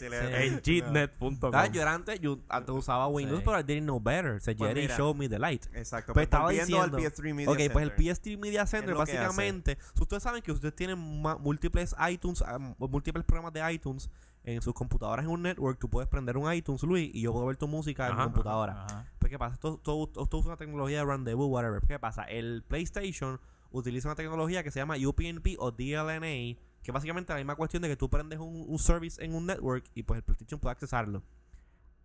[0.00, 1.50] En jitnet.com.
[1.54, 3.44] Ah, yo era antes, yo antes usaba Windows, Sí.
[3.44, 4.32] pero I didn't know better.
[4.32, 5.64] O sea, Pues Jerry showed me the light.
[5.74, 6.12] Exacto.
[6.12, 7.96] Pues Pues estaba volviendo al diciendo- PS3 Media Ok, pues el Center.
[7.96, 13.52] PS3 Media Center, básicamente, si ustedes saben que ustedes tienen múltiples iTunes, ah, múltiples programas
[13.54, 14.10] de iTunes
[14.44, 17.46] en sus computadoras en un network, tú puedes prender un iTunes, Luis, y yo puedo
[17.46, 18.84] ver tu música en mi Ajá, computadora.
[18.84, 19.06] Ajá.
[19.18, 19.54] Pues, ¿qué pasa?
[19.54, 21.82] Esto, esto, esto usa una tecnología de rendezvous, whatever.
[21.86, 22.22] ¿Qué pasa?
[22.24, 23.40] El PlayStation
[23.70, 27.82] utiliza una tecnología que se llama UPnP o DLNA, que básicamente es la misma cuestión
[27.82, 30.72] de que tú prendes un, un service en un network y pues el PlayStation puede
[30.72, 31.22] accesarlo.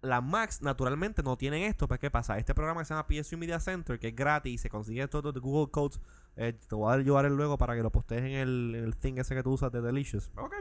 [0.02, 2.38] Las Macs naturalmente no tienen esto, pues ¿qué pasa?
[2.38, 5.40] Este programa que se llama PS3 Media Center, que es gratis, se consigue todo de
[5.40, 6.02] Google Codes,
[6.36, 8.98] eh, te voy a dar URL luego para que lo postees en el, en el
[8.98, 10.32] thing ese que tú usas de Delicious.
[10.36, 10.56] Ok.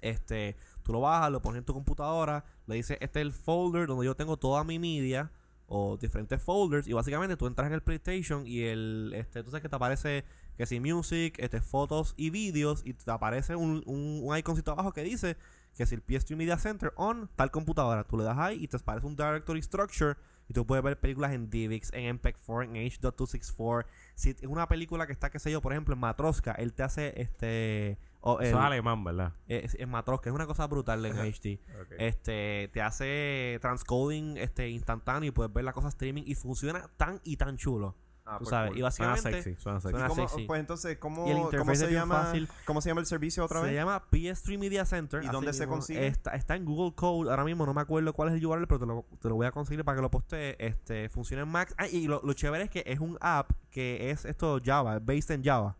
[0.00, 3.86] Este, tú lo bajas, lo pones en tu computadora, le dices, este es el folder
[3.86, 5.30] donde yo tengo toda mi media
[5.66, 9.62] o diferentes folders y básicamente tú entras en el PlayStation y el, este, tú sabes
[9.62, 10.24] que te aparece
[10.56, 14.92] que si music, este, fotos y vídeos y te aparece un, un, un iconcito abajo
[14.92, 15.36] que dice
[15.76, 18.76] que si el PS3 Media Center on tal computadora, tú le das ahí y te
[18.76, 20.16] aparece un directory structure
[20.48, 23.84] y tú puedes ver películas en DivX, en MPEG-4, en H.264.
[24.14, 26.84] Si es una película que está, qué sé yo, por ejemplo, en Matroska, él te
[26.84, 27.98] hace este...
[28.20, 29.32] o Eso es alemán, ¿verdad?
[29.48, 31.58] es, es Matroska, es una cosa brutal en HD.
[31.98, 37.20] Este, te hace transcoding este instantáneo y puedes ver la cosa streaming y funciona tan
[37.24, 37.96] y tan chulo.
[38.28, 38.70] Ah, tú pues sabes.
[38.72, 38.78] cool.
[38.78, 39.90] Y Suena básicamente sexy, suena sexy.
[39.92, 40.46] suena ¿Y cómo- sexy.
[40.46, 41.24] Pues entonces, ¿cómo,
[41.56, 42.24] cómo es se llama?
[42.24, 42.48] fácil.
[42.64, 43.74] ¿Cómo se llama el servicio otra se vez?
[43.76, 45.22] llama PS3 Media Center.
[45.22, 46.06] ¿Y dónde se consigue?
[46.08, 47.30] Está, está en Google Code.
[47.30, 49.46] Ahora mismo no me acuerdo cuál es el URL, pero te lo, te lo voy
[49.46, 50.56] a conseguir para que lo postee.
[50.58, 51.72] Este, funciona en Mac.
[51.78, 55.30] Ah, y lo, lo chévere es que es un app que es esto Java, based
[55.34, 55.76] en Java.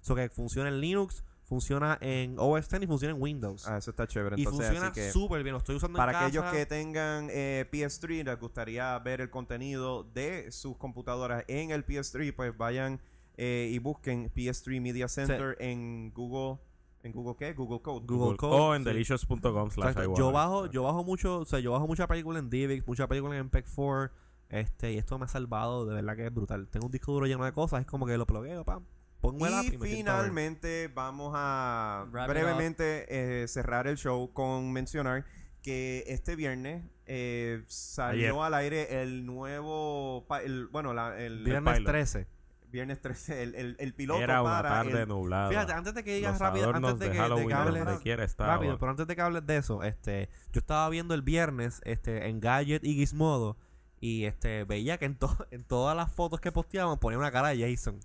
[0.00, 3.66] O sea, que funciona en Linux, funciona en OS X y funciona en Windows.
[3.66, 4.36] Ah, eso está chévere.
[4.38, 5.54] y funciona súper bien.
[5.54, 6.56] Lo estoy usando para en aquellos casa.
[6.56, 12.34] que tengan eh, PS3 les gustaría ver el contenido de sus computadoras en el PS3,
[12.36, 13.00] pues vayan
[13.38, 16.60] eh, y busquen PS3 Media Center en Google.
[17.02, 17.54] ¿En Google qué?
[17.54, 18.04] Google Code.
[18.06, 18.90] Google Code, o en sí.
[18.90, 19.96] delicious.com slash.
[20.16, 23.36] Yo bajo, yo bajo mucho, o sea, yo bajo mucha película en DivX, mucha película
[23.36, 24.10] en MPEG 4,
[24.50, 26.68] este, y esto me ha salvado, de verdad que es brutal.
[26.68, 28.84] Tengo un disco duro lleno de cosas, es como que lo plugueo, pam,
[29.20, 33.06] pongo el app Y me finalmente vamos a Wrap brevemente
[33.42, 35.24] eh, cerrar el show con mencionar
[35.62, 38.42] que este viernes eh, salió Ayer.
[38.46, 41.90] al aire el nuevo, el, bueno, la- el, Viernes pilot.
[41.90, 42.26] 13.
[42.70, 45.48] viernes 13, el, el, el piloto Era una para tarde el- nublada.
[45.48, 48.02] Fíjate, antes de que digas Los rápido, antes de de que, de que hables donde
[48.02, 48.54] quiera estaba.
[48.54, 52.28] rápido, pero antes de que hables de eso, este, yo estaba viendo el viernes, este,
[52.28, 53.56] en Gadget y Gizmodo,
[54.00, 57.48] y este, veía que en, to- en todas las fotos que posteaban ponía una cara
[57.48, 57.98] de Jason.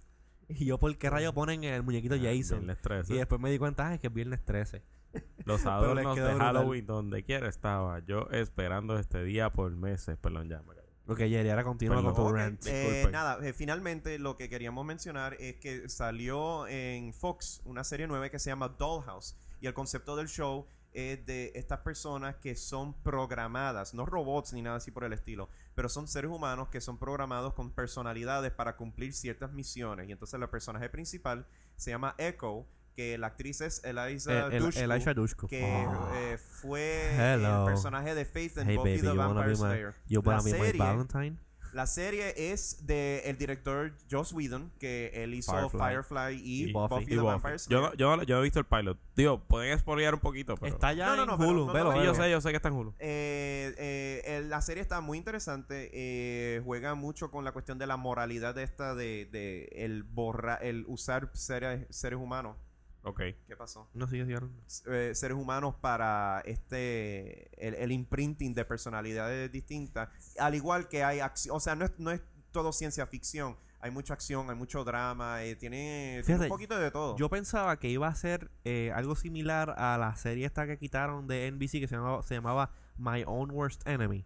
[0.59, 2.59] Y yo, ¿por qué rayo ponen el muñequito Ah, Jason?
[2.59, 3.13] viernes 13.
[3.13, 4.81] Y después me di cuenta, ah, es que es viernes 13.
[5.45, 6.39] Los adornos de brutal.
[6.39, 7.99] Halloween, donde quiera estaba.
[7.99, 10.17] Yo esperando este día por meses.
[10.17, 10.73] Perdón, ya me.
[11.05, 12.65] Ok, Jerry, ahora continúa con tu rant.
[12.65, 18.07] eh, nada, eh, finalmente lo que queríamos mencionar es que salió en Fox una serie
[18.07, 19.35] nueva que se llama Dollhouse.
[19.59, 24.61] Y el concepto del show es de estas personas que son programadas, no robots ni
[24.61, 28.75] nada así por el estilo, pero son seres humanos que son programados con personalidades para
[28.77, 30.07] cumplir ciertas misiones.
[30.07, 32.65] Y entonces el personaje principal se llama Echo,
[32.95, 35.47] que la actriz es Eliza El- el- Dushku, Elisha Dushku.
[35.47, 36.11] que Oh.
[36.13, 37.61] eh, fue Hello.
[37.67, 39.95] el personaje de Faith en Hey Buffy baby, the Vampire Slayer.
[40.43, 41.37] my serie- Valentine?
[41.73, 45.79] La serie es de el director Joss Whedon, que él hizo Firefly.
[45.79, 47.05] Firefly, y, Y Buffy, Buffy.
[47.07, 47.27] the Y Buffy.
[47.31, 47.81] Vampire Yo, Slayer.
[47.83, 48.97] no, yo, no- yo no he visto el pilot.
[49.15, 50.73] Digo, pueden spoilear un poquito, pero...
[50.73, 51.65] Está ya No, no, en pero Hulu.
[51.73, 52.93] lo- Sí, yo sé, yo sé que está en Hulu.
[52.99, 55.89] Eh, eh, el- la serie está muy interesante.
[55.93, 60.55] eh, juega mucho con la cuestión de la moralidad de esta de, de el borra,
[60.55, 62.55] el usar seres, seres humanos.
[63.03, 63.19] Ok.
[63.47, 63.89] ¿Qué pasó?
[63.93, 64.39] No, sigue, sigue.
[64.87, 71.19] eh, seres humanos para este el, el imprinting de personalidades distintas al igual que hay
[71.19, 74.83] acción o sea no es, no es todo ciencia ficción hay mucha acción hay mucho
[74.85, 79.15] drama eh, tiene, un poquito de todo Yo pensaba que iba a ser eh, algo
[79.15, 83.23] similar a la serie esta que quitaron de NBC que se llamaba, se llamaba My
[83.27, 84.25] Own Worst Enemy.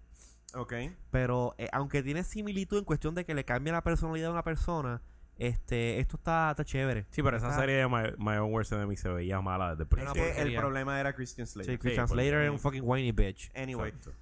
[0.54, 0.74] ok
[1.10, 4.44] Pero eh, aunque tiene similitud en cuestión de que le cambia la personalidad a una
[4.44, 5.02] persona,
[5.38, 7.06] este, esto está, está chévere.
[7.12, 9.84] Sí, pero esa Está- serie de My, My Own Worst Enemy se veía mala desde
[9.84, 10.24] el es principio.
[10.24, 13.52] que el problema era Christian Sí, Slater Christian porque- Slater es un fucking whiny bitch.
[13.56, 14.14] anyway Exacto.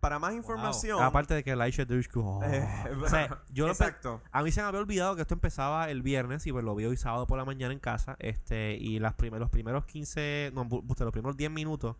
[0.00, 2.20] para más información Aparte de que Elisha Dushku.
[2.24, 2.42] oh.
[2.44, 2.68] eh,
[3.02, 6.02] O sea, yo lo exacto a mí se me había olvidado que esto empezaba el
[6.02, 8.16] viernes y pues lo vi hoy sábado por la mañana en casa.
[8.20, 11.96] Este, y las primer- los primeros 15, no, buste, los primeros 10 minutos,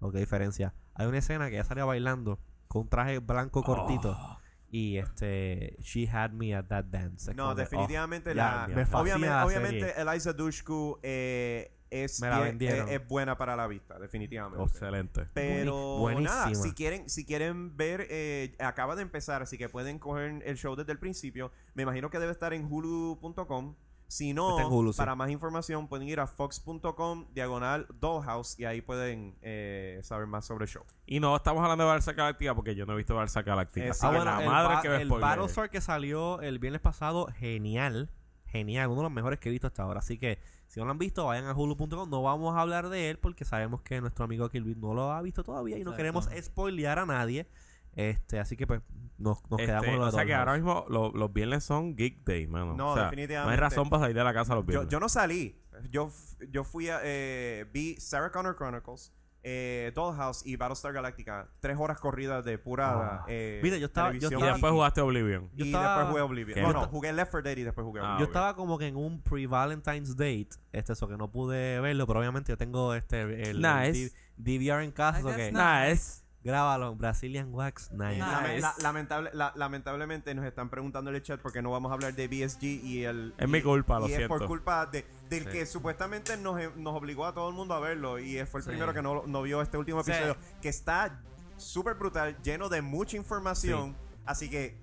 [0.00, 0.72] oh, qué diferencia.
[0.94, 2.38] Hay una escena que ella salía bailando
[2.68, 4.16] con un traje blanco cortito.
[4.18, 4.39] Oh.
[4.70, 7.32] Y este, she had me at that dance.
[7.34, 12.88] No oh, definitivamente la obviamente, obviamente Eliza Dushku eh, es, bien- vendieron.
[12.88, 15.26] es- es buena para la vista definitivamente Excelente.
[15.34, 20.40] Pero nada, si quieren, si quieren ver, eh, acaba de empezar, así que pueden coger
[20.44, 21.50] el show desde el principio.
[21.74, 23.74] Me imagino que debe estar en hulu.com.
[24.10, 24.98] Si no, sí.
[24.98, 30.44] para más información pueden ir a fox.com, diagonal Dollhouse, y ahí pueden eh, saber más
[30.44, 30.82] sobre el show.
[31.06, 33.86] Y no estamos hablando de Barça Galáctica porque yo no he visto Barça Galáctica.
[33.86, 35.08] Eh, sí, Ah, que bueno, la madre que me el.
[35.08, 38.10] Battlestar que salió el viernes pasado, genial.
[38.46, 40.00] Genial, uno de los mejores que he visto hasta ahora.
[40.00, 42.10] Así que si no lo han visto, vayan a hulu.com.
[42.10, 45.22] No vamos a hablar de él porque sabemos que nuestro amigo Kilby no lo ha
[45.22, 45.96] visto todavía y no Exacto.
[45.98, 47.46] queremos spoilear a nadie.
[47.94, 48.80] Este, así que pues
[49.18, 51.64] nos, nos Este, quedamos en lo de o sea que ahora mismo lo- los viernes
[51.64, 52.74] son Geek Day, mano.
[52.74, 53.46] No, O sea, definitivamente.
[53.46, 54.88] No hay razón para salir de la casa los Yo, viernes.
[54.88, 55.60] yo no salí.
[55.90, 57.00] Yo, f- yo fui a.
[57.02, 59.12] eh, vi Sarah Connor Chronicles,
[59.42, 61.48] eh, Dollhouse y Battlestar Galactica.
[61.60, 62.90] Tres horas corridas de pura.
[63.22, 63.24] Ah.
[63.28, 65.48] eh, Mira, yo estaba- yo y estaba- después jugaste Oblivion.
[65.54, 66.54] Yo y estaba- después jugué Oblivion.
[66.54, 66.60] ¿Qué?
[66.62, 68.18] No, no, jugué Left 4 Dead y después jugué Ah, Oblivion.
[68.20, 72.20] Yo estaba como que en un pre-Valentine's date, este, eso que no pude verlo, pero
[72.20, 74.10] obviamente yo tengo este el, Nice.
[74.36, 76.19] D- DVR en casa, Ay, que that's Nice.
[76.42, 78.16] Grábalo, Brazilian Wax, nice.
[78.16, 78.20] Nice.
[78.20, 81.94] Lame- la- lamentable, la- lamentablemente nos están preguntando en el chat porque no vamos a
[81.94, 83.34] hablar de BSG y el...
[83.38, 84.36] Es y- mi culpa, lo y es siento.
[84.38, 85.50] por culpa de, del Sí.
[85.50, 88.70] que supuestamente nos, nos obligó a todo el mundo a verlo y fue el Sí.
[88.70, 90.12] primero que no, no vio este último Sí.
[90.12, 91.20] episodio que está
[91.56, 93.94] súper brutal, lleno de mucha información.
[94.24, 94.78] Así que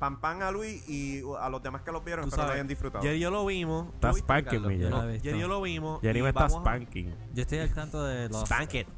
[0.00, 2.66] pam pam a Luis y a los demás que los vieron, Tú espero lo hayan
[2.66, 3.02] disfrutado.
[3.04, 3.86] Jerry y yo lo vimos.
[3.90, 4.88] ¿Tú Está viste, spanking Yo Jerry.
[4.88, 6.00] no yo lo vimos.
[6.00, 7.14] Jerry y me está a- spanking.
[7.34, 8.42] Yo estoy al tanto de los.
[8.44, 8.88] Spank it.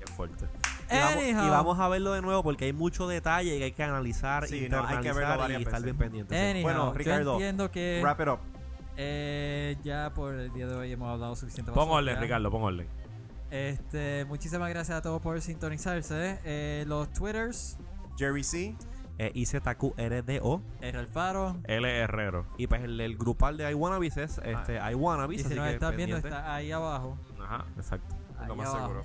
[0.00, 0.46] Qué fuerte.
[0.92, 1.46] Y vamos, Anyhow.
[1.46, 4.68] y vamos a verlo de nuevo porque hay mucho detalle que hay que analizar, Sí,
[4.70, 5.84] no, hay que verlo y estar veces.
[5.84, 6.38] bien pendiente.
[6.50, 8.38] Anyhow, Bueno, yo Ricardo, entiendo que Wrap it up.
[8.96, 11.72] eh, ya por el día de hoy hemos hablado suficiente.
[11.72, 12.86] Pon orden, Ricardo, pon orden.
[13.50, 16.38] Este, muchísimas gracias a todos por sintonizarse.
[16.44, 17.76] Eh, los Twitters,
[18.18, 18.74] Jerry C.
[19.18, 20.62] Eh, IZQRDO.
[20.80, 21.56] el Alfaro.
[21.64, 21.86] L.
[21.98, 22.46] Herrero.
[22.56, 25.40] Y pues el, el grupal de iWannabes es este, iWannabes.
[25.40, 27.18] Y si nos estás viendo, está ahí abajo.
[27.44, 28.14] Ajá, exacto.
[28.38, 28.86] Ahí Lo más abajo.
[29.02, 29.04] seguro.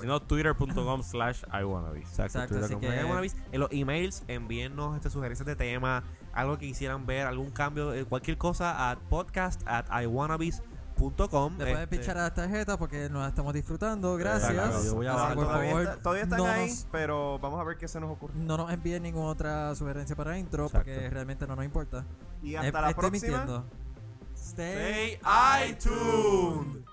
[0.00, 2.00] Si no, twitter.com slash iWannnabe.
[2.00, 3.36] Exacto, Exacto, así que- iWannabes.
[3.52, 8.04] En los emails, envíennos este, sugerencias de tema, algo que quisieran ver, algún cambio, eh,
[8.04, 11.52] cualquier cosa a podcast at iwannabes.com.
[11.58, 14.16] Le pueden Este, pichar a las tarjetas porque nos estamos disfrutando.
[14.16, 14.50] Gracias.
[14.52, 16.68] Exacto, yo voy a Así bajar que, por todavía, favor, está- todavía están no ahí,
[16.70, 18.34] nos- pero vamos a ver qué se nos ocurre.
[18.36, 20.90] no nos envíen ninguna otra sugerencia para intro Exacto.
[20.92, 22.04] porque realmente no nos importa.
[22.42, 23.36] Y Eh, hasta la estoy próxima.
[23.38, 23.64] mintiendo.
[24.36, 26.84] Stay Stay iTunes.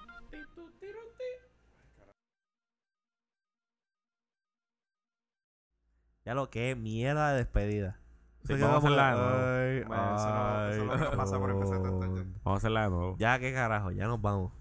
[6.26, 7.98] Ya lo que mierda de despedida.
[8.46, 9.38] Sí, Eso vamos a hacerla de que, nuevo.
[9.46, 12.24] ay, Bueno, eso no- eso no ay, pasa por empezar tan tarde.
[12.44, 13.16] Vamos a hacerla de nuevo.
[13.20, 14.52] Ya, qué carajo, ya nos vamos.